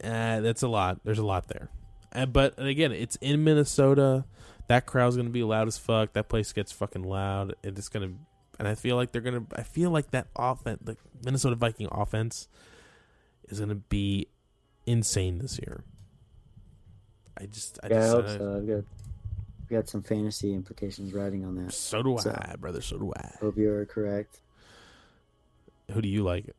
[0.02, 1.00] Uh, that's a lot.
[1.04, 1.70] There's a lot there.
[2.12, 4.24] Uh, but again, it's in Minnesota
[4.68, 6.12] that crowd's gonna be loud as fuck.
[6.12, 7.54] That place gets fucking loud.
[7.62, 8.12] and It's gonna,
[8.58, 9.44] and I feel like they're gonna.
[9.54, 12.48] I feel like that offense, the Minnesota Viking offense,
[13.48, 14.28] is gonna be
[14.86, 15.84] insane this year.
[17.38, 18.56] I just, I Yeah, I hope uh, so.
[18.58, 18.84] I've got,
[19.68, 21.72] got some fantasy implications riding on that.
[21.72, 22.80] so do So- I, brother.
[22.80, 23.32] So do I.
[23.40, 24.40] Hope you're correct.
[25.92, 26.50] Who do you like?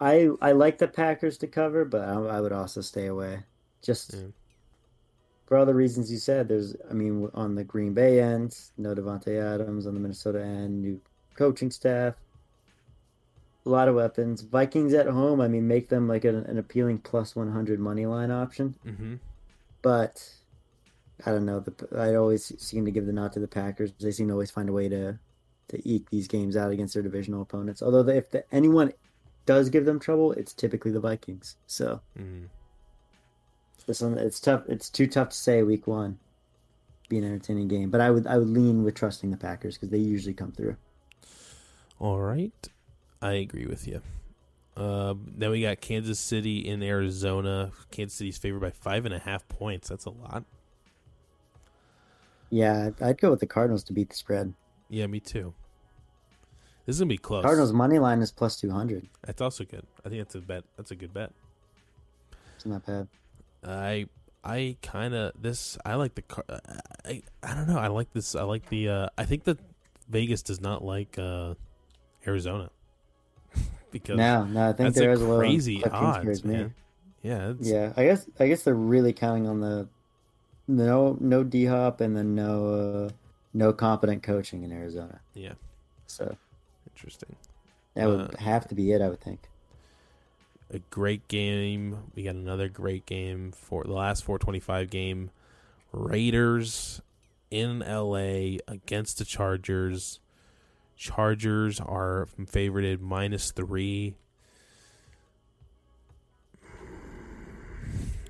[0.00, 3.44] I I like the Packers to cover, but I, I would also stay away.
[3.82, 4.28] Just Yeah.
[5.46, 6.48] for all the reasons you said.
[6.48, 9.86] There's, I mean, on the Green Bay end, no Davante Adams.
[9.86, 11.00] On the Minnesota end, new
[11.34, 12.14] coaching staff,
[13.66, 14.40] a lot of weapons.
[14.42, 15.40] Vikings at home.
[15.40, 18.74] I mean, make them like an, an appealing plus 100 money line option.
[18.86, 19.14] Mm-hmm.
[19.82, 20.28] But
[21.26, 21.60] I don't know.
[21.60, 23.92] The I always seem to give the nod to the Packers.
[24.00, 25.18] They seem to always find a way to
[25.70, 27.82] to eke these games out against their divisional opponents.
[27.82, 28.92] Although they, if the, anyone
[29.46, 31.56] does give them trouble, it's typically the Vikings.
[31.66, 32.46] So Mm-hmm.
[33.86, 34.62] this one, it's tough.
[34.68, 36.18] It's too tough to say week one.
[37.08, 39.88] Be an entertaining game, but I would I would lean with trusting the Packers because
[39.88, 40.76] they usually come through.
[41.98, 42.68] All right,
[43.20, 44.00] I agree with you.
[44.76, 47.72] Uh, then we got Kansas City in Arizona.
[47.90, 49.88] Kansas City's favored by five and a half points.
[49.88, 50.44] That's a lot.
[52.50, 54.54] Yeah, I'd go with the Cardinals to beat the spread.
[54.90, 55.54] Yeah, me too.
[56.84, 57.44] This is gonna be close.
[57.44, 59.08] Cardinals money line is plus two hundred.
[59.24, 59.86] That's also good.
[60.04, 60.64] I think that's a bet.
[60.76, 61.30] That's a good bet.
[62.56, 63.08] It's not bad.
[63.64, 64.06] I
[64.42, 65.78] I kind of this.
[65.84, 66.22] I like the.
[66.22, 66.44] Car-
[67.04, 67.78] I I don't know.
[67.78, 68.34] I like this.
[68.34, 68.88] I like the.
[68.88, 69.58] uh I think that
[70.08, 71.54] Vegas does not like uh
[72.26, 72.70] Arizona
[73.92, 76.54] because No, no, I think there a little crazy odds, scares me.
[76.54, 76.74] man.
[77.22, 79.88] Yeah, it's, Yeah, I guess I guess they're really counting on the
[80.66, 82.66] no no D Hop and then no
[83.06, 83.10] uh,
[83.52, 85.20] no competent coaching in Arizona.
[85.34, 85.54] yeah.
[86.06, 86.36] So
[86.94, 87.36] Interesting.
[87.94, 89.40] that would Uh, have to be it, I would think.
[90.72, 92.04] a great game.
[92.14, 95.30] We got another great game for the last 425 game.
[95.92, 97.00] Raiders
[97.50, 100.20] in LA against the Chargers.
[100.96, 104.14] Chargers are favorited minus three.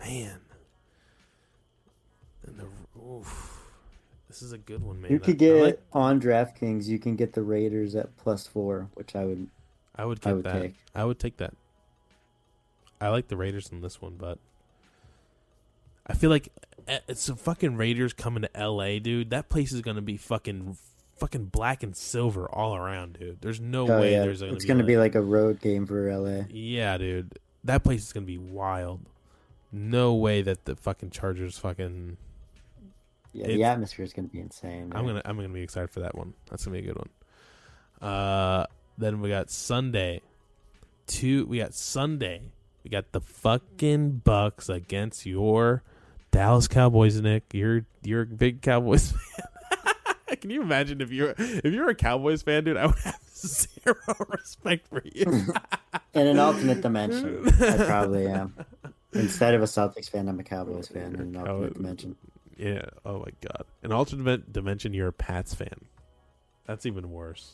[0.00, 0.40] Man.
[2.46, 3.49] And the, oof.
[4.30, 5.10] This is a good one, man.
[5.10, 6.86] you could get like- on DraftKings.
[6.86, 9.48] You can get the Raiders at plus four, which I would.
[9.96, 10.62] I would I would that.
[10.62, 10.74] take.
[10.94, 11.52] I would take that.
[13.00, 14.38] I like the Raiders in this one, but
[16.06, 16.48] I feel like
[16.88, 19.30] eh, it's the fucking Raiders coming to L.A., dude.
[19.30, 20.76] That place is gonna be fucking,
[21.18, 23.40] fucking black and silver all around, dude.
[23.40, 24.68] There's no Oh way yeah, there's gonna it's be.
[24.68, 26.44] going to like- be like a road game for LA.
[26.50, 27.38] yeah, dude.
[27.64, 29.00] That place is gonna be wild.
[29.72, 32.16] No way that the fucking Chargers fucking.
[33.32, 34.92] Yeah, It's- the atmosphere is going to be insane.
[34.94, 36.34] I'm gonna I'm gonna be excited for that one.
[36.50, 38.10] That's gonna be a good one.
[38.10, 38.66] Uh,
[38.98, 40.22] then we got Sunday.
[41.06, 41.46] Two.
[41.46, 42.42] We got Sunday.
[42.84, 45.82] We got the fucking Bucks against your
[46.30, 47.20] Dallas Cowboys.
[47.20, 49.12] Nick, you're you're a big Cowboys
[50.26, 50.36] fan.
[50.40, 52.76] Can you imagine if you're if you're a Cowboys fan, dude?
[52.78, 53.94] I would have zero
[54.28, 55.24] respect for you.
[56.14, 57.46] in an alternate dimension.
[57.60, 58.54] I probably am.
[59.12, 62.16] Instead of a Celtics fan, I'm a Cowboys fan in an alternate dimension.
[62.61, 62.84] Yeah.
[63.06, 63.64] Oh my god.
[63.82, 65.86] In alternate dimension, you're a Pats fan.
[66.66, 67.52] That's even worse.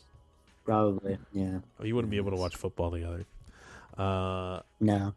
[0.64, 1.58] Probably, yeah.
[1.78, 3.24] Oh, you wouldn't be able to watch football together.
[3.96, 5.14] Uh, No,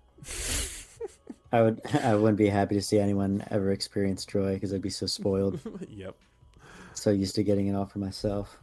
[1.51, 1.81] I would.
[2.03, 5.59] I wouldn't be happy to see anyone ever experience joy because I'd be so spoiled,
[5.89, 6.15] yep.
[6.93, 8.59] so used to getting it all for myself.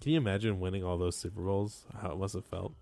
[0.00, 1.84] Can you imagine winning all those Super Bowls?
[2.02, 2.74] How it must have felt.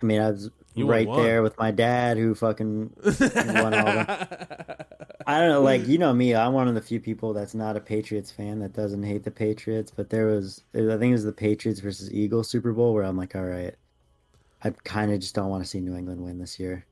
[0.00, 4.86] I mean, I was You right there with my dad, who fucking won all the.
[5.26, 7.76] I don't know, like you know me, I'm one of the few people that's not
[7.76, 9.92] a Patriots fan that doesn't hate the Patriots.
[9.94, 13.16] But there was, I think it was the Patriots versus Eagles Super Bowl where I'm
[13.16, 13.74] like, all right,
[14.62, 16.86] I kind of just don't want to see New England win this year.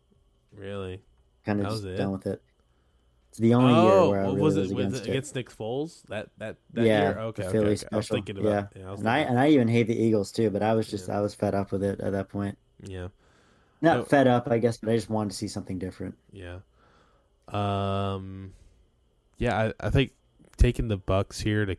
[0.53, 1.01] really?
[1.45, 1.97] Kind of just it?
[1.97, 2.43] done with it.
[3.31, 4.75] It's the only oh, year where I really was was, it?
[4.75, 5.11] Was against it it.
[5.11, 6.03] against Nick Foles?
[6.09, 7.19] That that that yeah, year?
[7.21, 7.87] Okay, the okay, Philly okay.
[7.93, 8.17] I was special.
[8.17, 8.69] thinking about.
[8.77, 10.89] Yeah, I was and I and I even hate the Eagles too, but I was
[10.91, 11.19] just Yeah.
[11.19, 12.59] I was fed up with it at that point.
[12.83, 13.09] yeah,
[13.83, 14.05] Not No.
[14.05, 16.17] fed up, I guess, but I just wanted to see something different.
[16.33, 16.61] yeah.
[17.49, 18.53] Um,
[19.39, 20.13] yeah, I, I think
[20.57, 21.77] taking the Bucks here to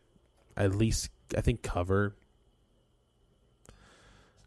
[0.57, 2.15] at least I think cover.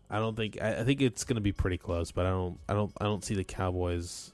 [0.08, 2.58] I don't think I, I think it's going to be pretty close, but I don't
[2.68, 4.32] I don't I don't see the Cowboys.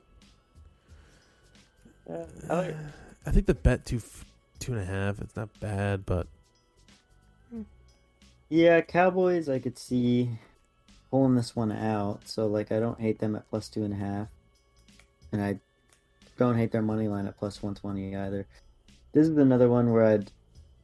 [3.25, 4.03] I think the bet two
[4.59, 5.21] two and a half.
[5.21, 6.27] It's not bad, but
[8.49, 10.29] Yeah, Cowboys, I could see
[11.11, 12.29] pulling this one out.
[12.29, 14.29] So, like, I don't hate them at plus two and a half,
[15.33, 15.61] and I
[16.39, 18.47] don't hate their money line at plus one twenty either.
[19.13, 20.31] This is another one where I'd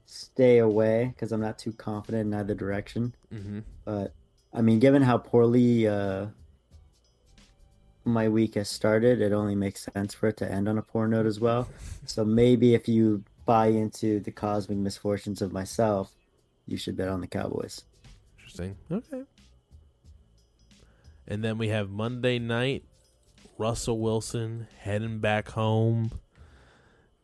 [0.07, 3.15] stay away because I'm not too confident in either direction.
[3.31, 4.13] hmm But
[4.53, 6.27] I mean, given how poorly uh,
[8.05, 11.07] my week has started, it only makes sense for it to end on a poor
[11.07, 11.69] note as well.
[12.07, 16.11] So maybe if you buy into the cosmic misfortunes of myself,
[16.67, 17.83] you should bet on the Cowboys.
[18.39, 18.77] Interesting.
[18.91, 19.25] Okay.
[21.27, 22.85] And then we have Monday night,
[23.59, 26.13] Russell Wilson heading back home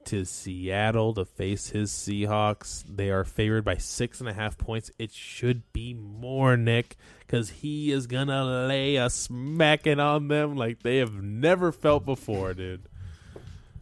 [0.06, 2.84] to Seattle to face his Seahawks.
[2.88, 4.90] They are favored by six and a half points.
[4.98, 10.82] It should be more, Nick, because he is gonna lay a smacking on them like
[10.82, 12.82] they have never felt before, dude.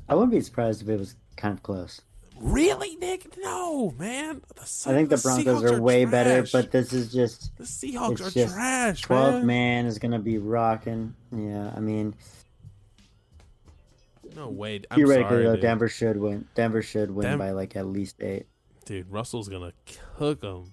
[0.07, 2.03] I wouldn't be surprised if it was kind of close.
[2.38, 3.36] Really, Nick?
[3.38, 4.42] No, man.
[4.57, 8.20] The I think the Broncos Seahawks are way better, but this is just the Seahawks
[8.20, 9.46] are just trash, 12 man.
[9.46, 11.14] man is going to be rocking.
[11.30, 12.14] Yeah, I mean,
[14.36, 14.82] No way.
[14.90, 15.62] I'm theoretically, uh, sorry, though, dude.
[15.62, 16.46] Denver should win.
[16.54, 18.46] Denver should win Dem- by like at least eight.
[18.84, 19.72] Dude, Russell's gonna
[20.16, 20.72] cook them.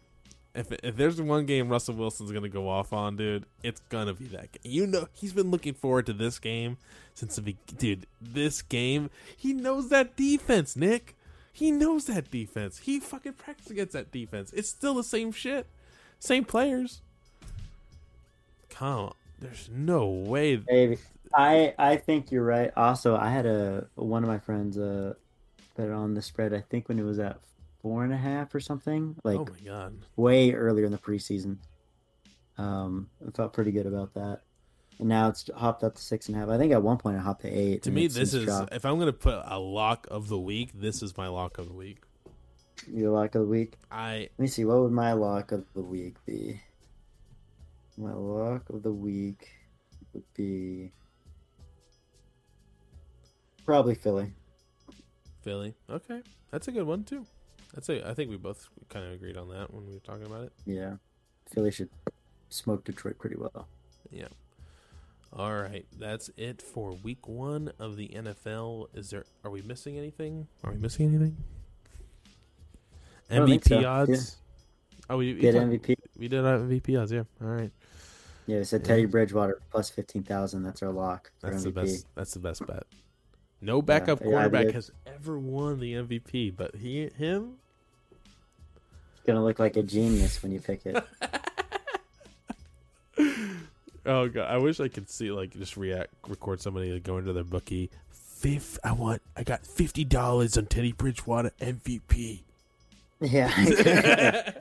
[0.55, 4.25] If if there's one game Russell Wilson's gonna go off on, dude, it's gonna be
[4.27, 4.51] that.
[4.51, 4.61] Game.
[4.63, 6.77] You know, he's been looking forward to this game
[7.13, 8.07] since the be- dude.
[8.19, 11.15] This game, he knows that defense, Nick.
[11.53, 12.79] He knows that defense.
[12.79, 14.51] He fucking practiced against that defense.
[14.53, 15.67] It's still the same shit,
[16.19, 17.01] same players.
[18.69, 20.63] Come on, there's no way.
[20.67, 20.97] Maybe.
[21.33, 22.71] I I think you're right.
[22.75, 25.13] Also, I had a one of my friends uh
[25.75, 26.53] bet on the spread.
[26.53, 27.39] I think when it was at
[27.81, 31.57] four and a half or something, like oh my god, way earlier in the preseason.
[32.57, 34.41] Um, I felt pretty good about that.
[34.99, 36.49] And now it's hopped up to six and a half.
[36.49, 37.83] I think at one point it hopped to eight.
[37.83, 38.73] to me, this is dropped.
[38.73, 41.73] if I'm gonna put a lock of the week, this is my lock of the
[41.73, 41.99] week.
[42.87, 43.75] your lock of the week.
[43.89, 44.65] I Let me see.
[44.65, 46.61] What would my lock of the week be?
[47.97, 49.49] My lock of the week
[50.13, 50.91] would be
[53.65, 54.31] probably Philly.
[55.41, 55.75] Philly.
[55.89, 57.25] Okay, that's a good one too.
[57.73, 58.07] That's a.
[58.09, 60.53] I think we both kind of agreed on that when we were talking about it.
[60.65, 60.95] Yeah,
[61.51, 61.89] Philly should
[62.49, 63.67] smoke Detroit pretty well.
[64.11, 64.27] Yeah.
[65.31, 68.87] All right, that's it for week one of the NFL.
[68.95, 69.25] Is there?
[69.43, 70.47] Are we missing anything?
[70.63, 71.37] Are we missing anything?
[73.29, 73.87] I don't think MVP so.
[73.87, 74.37] odds.
[75.09, 75.95] Oh, we talked- MVP.
[76.17, 77.11] we did MVP odds.
[77.11, 77.23] Yeah.
[77.41, 77.71] All right.
[78.47, 78.87] Yeah, we said Yeah.
[78.87, 80.63] Teddy Bridgewater plus fifteen thousand.
[80.63, 81.63] That's our lock That's MVP.
[81.63, 82.05] the best.
[82.15, 82.83] That's the best bet.
[83.61, 87.55] No backup yeah, quarterback has ever won the MVP, but he him.
[88.11, 91.03] It's gonna look like a genius when you pick it.
[94.05, 97.33] Oh god, I wish I could see like just react, record somebody like, going to
[97.33, 97.91] their bookie.
[98.09, 102.39] Fifth, I want, I got fifty dollars on Teddy Bridgewater MVP.
[103.21, 103.51] yeah.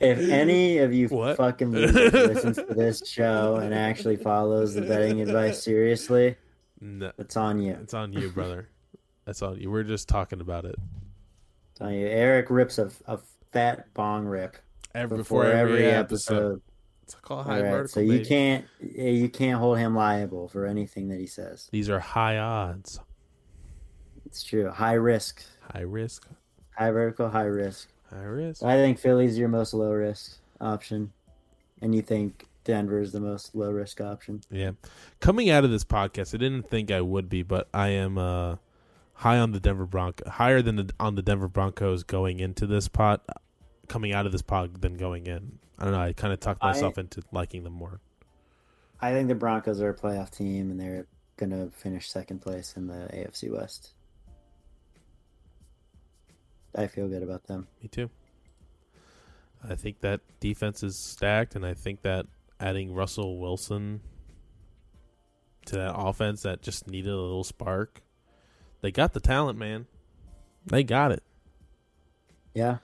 [0.00, 1.38] if any of you What?
[1.38, 6.36] fucking losers listens to this show and actually follows the betting advice seriously,
[6.80, 7.76] No, it's on you.
[7.82, 8.68] it's on you, brother.
[9.24, 9.70] That's on you.
[9.70, 10.76] We're just talking about it
[11.72, 12.06] It's on you.
[12.06, 13.18] Eric rips a, a
[13.52, 14.56] fat bong rip
[14.94, 16.62] every, before, every episode.
[17.02, 17.88] It's called All high right, vertical.
[17.88, 18.24] so you baby.
[18.24, 21.68] can't you can't hold him liable for anything that he says.
[21.72, 23.00] These are high odds,
[24.26, 24.70] It's true.
[24.70, 26.26] High risk, high risk,
[26.76, 27.88] high vertical, high risk.
[28.10, 28.62] high risk.
[28.62, 31.12] I think Philly's your most low risk option,
[31.82, 34.42] and you think Denver is the most low risk option.
[34.50, 34.72] Yeah.
[35.20, 38.56] Coming out of this podcast, I didn't think I would be, but I am uh,
[39.14, 42.86] high on the Denver Broncos, higher than the, on the Denver Broncos going into this
[42.86, 43.24] pot,
[43.88, 45.58] coming out of this pod than going in.
[45.78, 46.00] I don't know.
[46.00, 48.00] I kind of talked myself I- into liking them more.
[49.00, 51.06] I think the Broncos are a playoff team, and they're
[51.38, 53.92] going to finish second place in the AFC West.
[56.74, 57.66] I feel good about them.
[57.82, 58.10] Me too.
[59.66, 62.26] I think that defense is stacked, and I think that
[62.60, 64.00] adding Russell Wilson
[65.66, 68.02] to that offense that just needed a little spark,
[68.80, 69.86] they got the talent, man.
[70.66, 71.22] They got it.
[72.54, 72.78] Yeah,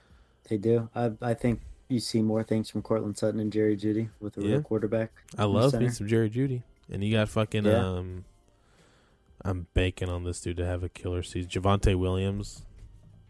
[0.49, 0.89] they do.
[0.95, 4.43] I I think you see more things from Courtland Sutton and Jerry Jeudy with a
[4.43, 4.53] Yeah.
[4.53, 5.11] real quarterback.
[5.37, 7.65] I love me some Jerry Jeudy, and you got fucking.
[7.65, 7.85] Yeah.
[7.87, 8.25] um
[9.45, 11.51] I'm banking on this dude to have a killer season.
[11.51, 12.65] Javonte Williams.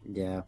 [0.09, 0.42] Yeah.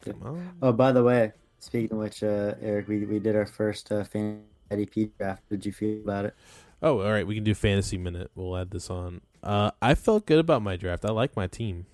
[0.00, 0.50] Come on.
[0.62, 4.04] Oh, by the way, speaking of which, uh, Eric, we we did our first uh,
[4.04, 5.42] fan IDP draft.
[5.48, 6.34] What did you feel about it?
[6.82, 7.26] Oh, all right.
[7.26, 8.30] We can do fantasy minute.
[8.34, 9.20] We'll add this on.
[9.42, 11.04] Uh, I felt good about my draft.
[11.04, 11.86] I like my team.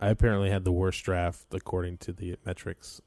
[0.00, 3.00] I apparently had the worst draft according to the metrics.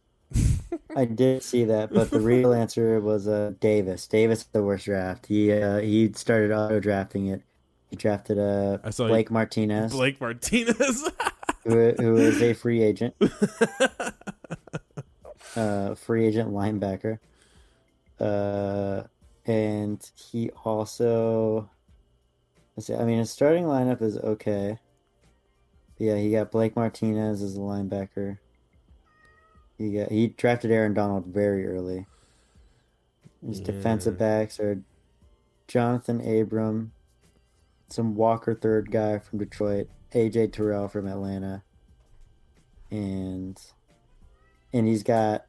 [0.95, 4.08] I did see that, but the real answer was uh, Davis.
[4.08, 5.26] Davis the worst draft.
[5.28, 7.43] He uh, he started auto drafting it.
[7.89, 11.10] He drafted uh, I saw Blake Martinez, Blake Martinez.
[11.64, 13.16] who, who is a free agent,
[15.56, 17.20] uh, free agent linebacker.
[18.20, 19.04] Uh,
[19.45, 21.70] and he also,
[22.76, 24.78] let's see, I mean, his starting lineup is okay.
[25.97, 28.38] Yeah, he got Blake Martinez as a linebacker.
[29.78, 32.06] He got he drafted Aaron Donald very early.
[33.45, 34.82] His defensive backs are
[35.70, 36.91] Johnathan Abram,
[37.88, 41.64] some Walker third guy from Detroit, AJ Terrell from Atlanta,
[42.91, 43.58] and
[44.74, 45.45] and he's got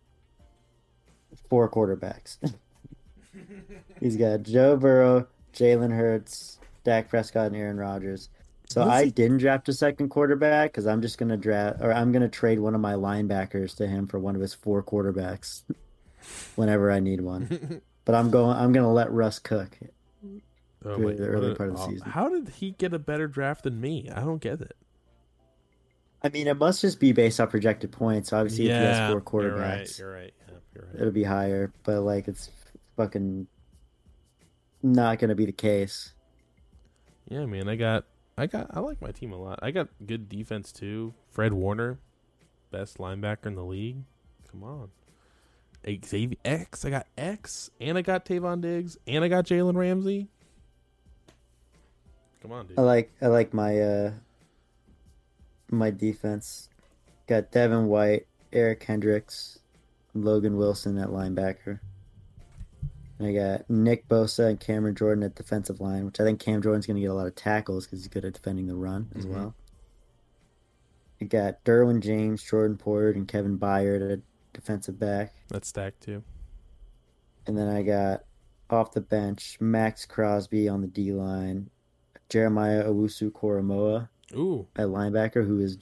[1.48, 2.38] four quarterbacks.
[4.00, 8.28] he's got Joe Burrow, Jalen Hurts, Dak Prescott, and Aaron Rodgers.
[8.68, 12.12] So Was I didn't draft a second quarterback because I'm just gonna draft or I'm
[12.12, 15.62] gonna trade one of my linebackers to him for one of his four quarterbacks
[16.54, 17.82] whenever I need one.
[18.06, 18.56] But I'm going.
[18.56, 19.78] I'm gonna let Russ cook.
[20.84, 22.10] Oh Through my- the early what part of the oh, season.
[22.10, 24.10] How did he get a better draft than me?
[24.12, 24.76] I don't get it.
[26.22, 28.32] I mean, it must just be based off projected points.
[28.32, 29.80] Obviously, if he has four You're right.
[29.80, 30.34] quarterbacks, You're right.
[30.48, 30.94] Yeah, you're right.
[31.00, 31.72] it'll be higher.
[31.84, 32.50] But like, it's
[32.96, 33.46] fucking
[34.82, 36.12] not gonna be the case.
[37.28, 37.68] Yeah, man.
[37.68, 38.04] I got,
[38.36, 39.60] I got, I like my team a lot.
[39.62, 41.14] I got good defense too.
[41.30, 41.98] Fred Warner,
[42.70, 43.98] best linebacker in the league.
[44.50, 44.90] Come on.
[46.04, 46.84] Xavier X.
[46.84, 50.28] I got X, and I got Trevon Diggs, and I got Jalen Ramsey.
[52.42, 52.78] Come on, dude.
[52.78, 53.12] I like.
[53.22, 54.12] I like my uh
[55.70, 56.68] my defense.
[57.26, 59.58] Got Devin White, Eric Kendricks,
[60.14, 61.80] Logan Wilson at linebacker.
[63.18, 66.62] And I got Nick Bosa and Cameron Jordan at defensive line, which I think Cam
[66.62, 69.10] Jordan's going to get a lot of tackles because he's good at defending the run
[69.14, 69.30] as Mhm.
[69.30, 69.54] well.
[71.20, 74.20] I got Derwin James, Jordan Poyer, and Kevin Byard at
[74.54, 75.34] defensive back.
[75.48, 76.22] That's stacked too.
[77.46, 78.24] And then I got
[78.70, 81.68] off the bench Maxx Crosby on the D line,
[82.30, 84.66] Jeremiah Owusu-Koramoah Ooh.
[84.76, 85.78] at linebacker, who is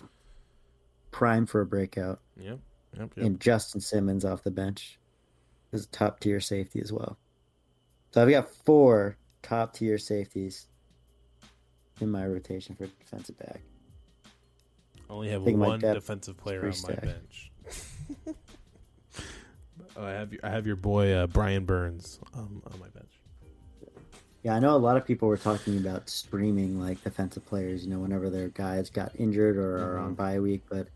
[1.10, 2.58] prime for a breakout, Yep.
[2.96, 3.12] Yep.
[3.16, 3.26] Yep.
[3.26, 4.98] and Justin Simmons off the bench
[5.72, 7.18] is top tier safety as well.
[8.10, 10.66] So I've got four top tier safeties
[12.00, 13.60] in my rotation for defensive back.
[15.10, 17.50] Only have my one defensive player on my bench.
[19.96, 23.17] oh, I have your, I have your boy uh, Brian Burns um, on my bench.
[24.48, 27.90] Yeah, I know a lot of people were talking about streaming like defensive players, you
[27.90, 30.16] know, whenever their guys got injured or are on Mhm.
[30.16, 30.88] bye week, but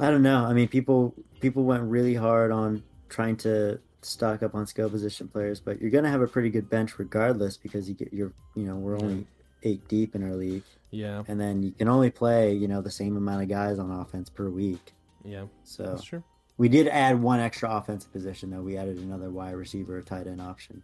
[0.00, 0.44] I don't know.
[0.46, 5.28] I mean, people people went really hard on trying to stock up on skill position
[5.28, 8.32] players, but you're going to have a pretty good bench regardless because you get you're,
[8.56, 9.28] you know, we're only
[9.62, 11.22] 8 deep in our league Yeah.
[11.28, 14.28] and then you can only play, you know, the same amount of guys on offense
[14.28, 14.92] per week.
[15.24, 15.44] Yeah.
[15.62, 16.24] So, That's true.
[16.58, 18.62] we did add one extra offensive position though.
[18.62, 20.82] We added another wide receiver tight end option.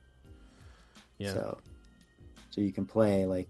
[1.18, 1.32] Yeah.
[1.34, 1.58] So,
[2.50, 3.48] so you can play like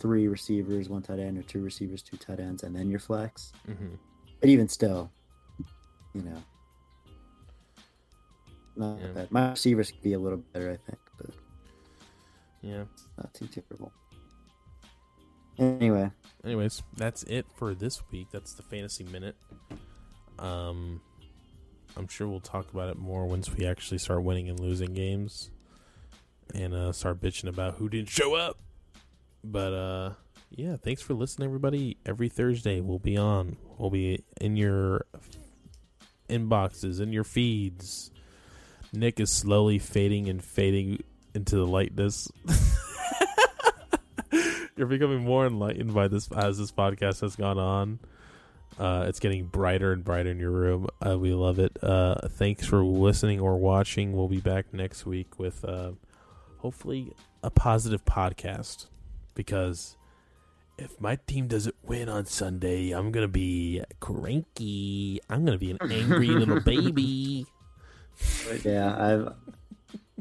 [0.00, 3.52] three receivers, one tight end, or two receivers, two tight ends, and then your flex.
[3.66, 3.94] hmm
[4.40, 5.10] But even still,
[6.14, 6.42] you know,
[8.76, 9.12] not Yeah.
[9.12, 9.30] bad.
[9.32, 11.30] My receivers could be a little better, I think, but
[12.62, 12.84] Yeah.
[13.16, 13.92] not too terrible.
[15.58, 16.10] Anyway,
[16.44, 18.28] Anyways, that's it for this week.
[18.30, 19.34] That's the fantasy minute.
[20.38, 21.00] Um,
[21.96, 25.50] I'm sure we'll talk about it more once we actually start winning and losing games,
[26.54, 28.58] and uh, start bitching about who didn't show up.
[29.44, 30.10] But uh,
[30.50, 31.96] yeah, thanks for listening, everybody.
[32.04, 33.56] Every Thursday we'll be on.
[33.78, 35.06] We'll be in your
[36.28, 38.10] inboxes, in your feeds.
[38.92, 41.02] Nick is slowly fading and fading
[41.34, 42.28] into the lightness.
[44.76, 47.98] You're becoming more enlightened by this as this podcast has gone on.
[48.78, 50.86] Uh, it's getting brighter and brighter in your room.
[51.04, 51.76] Uh, we love it.
[51.82, 54.12] Uh, thanks for listening or watching.
[54.12, 55.92] We'll be back next week with uh,
[56.58, 58.86] hopefully a positive podcast
[59.34, 59.96] because
[60.78, 65.20] if my team doesn't win on Sunday, I'm gonna be cranky.
[65.28, 67.46] I'm gonna be an angry little baby.
[68.64, 69.34] Yeah, I've.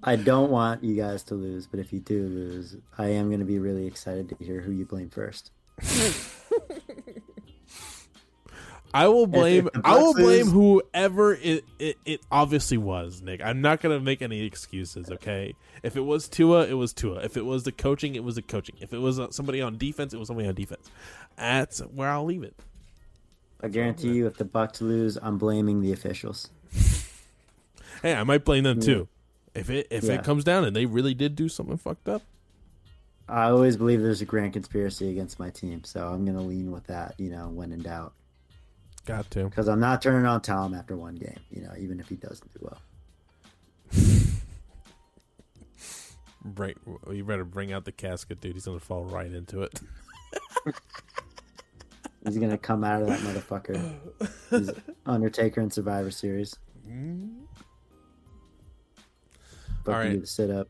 [0.03, 3.39] I don't want you guys to lose, but if you do lose, I am going
[3.39, 5.49] to be really excited to hear who you blame first.
[8.93, 9.69] I will blame.
[9.83, 13.21] I will blame whoever it, it it obviously was.
[13.21, 15.11] Nick, I'm not gonna make any excuses.
[15.11, 17.19] Okay, if it was Tua, it was Tua.
[17.19, 18.75] If it was the coaching, it was the coaching.
[18.79, 20.89] If it was uh, somebody on defense, it was somebody on defense.
[21.35, 22.55] That's where I'll leave it.
[23.61, 26.49] I guarantee you, if the Bucs lose, I'm blaming the officials.
[28.03, 29.07] Hey, I might blame them too.
[29.55, 30.13] If it if Yeah.
[30.13, 32.21] it comes down and they really did do something fucked up,
[33.27, 36.71] I always believe there's a grand conspiracy against my team, so I'm going to lean
[36.71, 37.15] with that.
[37.17, 38.13] You know, when in doubt,
[39.07, 39.45] got to.
[39.45, 41.39] because I'm not turning on Tom after one game.
[41.49, 42.81] You know, even if he doesn't do well.
[46.55, 46.77] Right,
[47.11, 48.53] you better bring out the casket, dude.
[48.53, 49.81] He's gonna fall right into it.
[52.23, 53.93] He's going to come out of that motherfucker.
[54.49, 54.69] He's
[55.05, 56.57] Undertaker and Survivor Series.
[59.85, 60.27] Fuck All right.
[60.27, 60.67] sit up.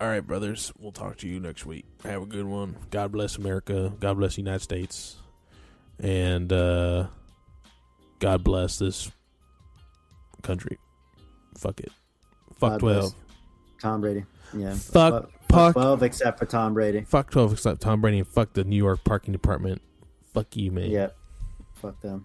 [0.00, 0.72] All right, brothers.
[0.78, 1.84] We'll talk to you next week.
[2.02, 2.76] Have a good one.
[2.90, 3.92] God bless America.
[4.00, 5.16] God bless the United States.
[6.00, 7.06] And uh
[8.18, 9.10] God bless this
[10.42, 10.78] country.
[11.58, 11.90] Fuck it.
[12.58, 13.00] Fuck God 12.
[13.00, 13.14] bless.
[13.80, 14.24] Tom Brady.
[14.56, 14.74] Yeah.
[14.74, 17.02] Fuck- fuck fuck- 12 except for Tom Brady.
[17.02, 19.82] Fuck 12 except Tom Brady and fuck the New York parking department.
[20.32, 20.90] Fuck you, man.
[20.90, 21.16] Yep.
[21.74, 22.24] Fuck them.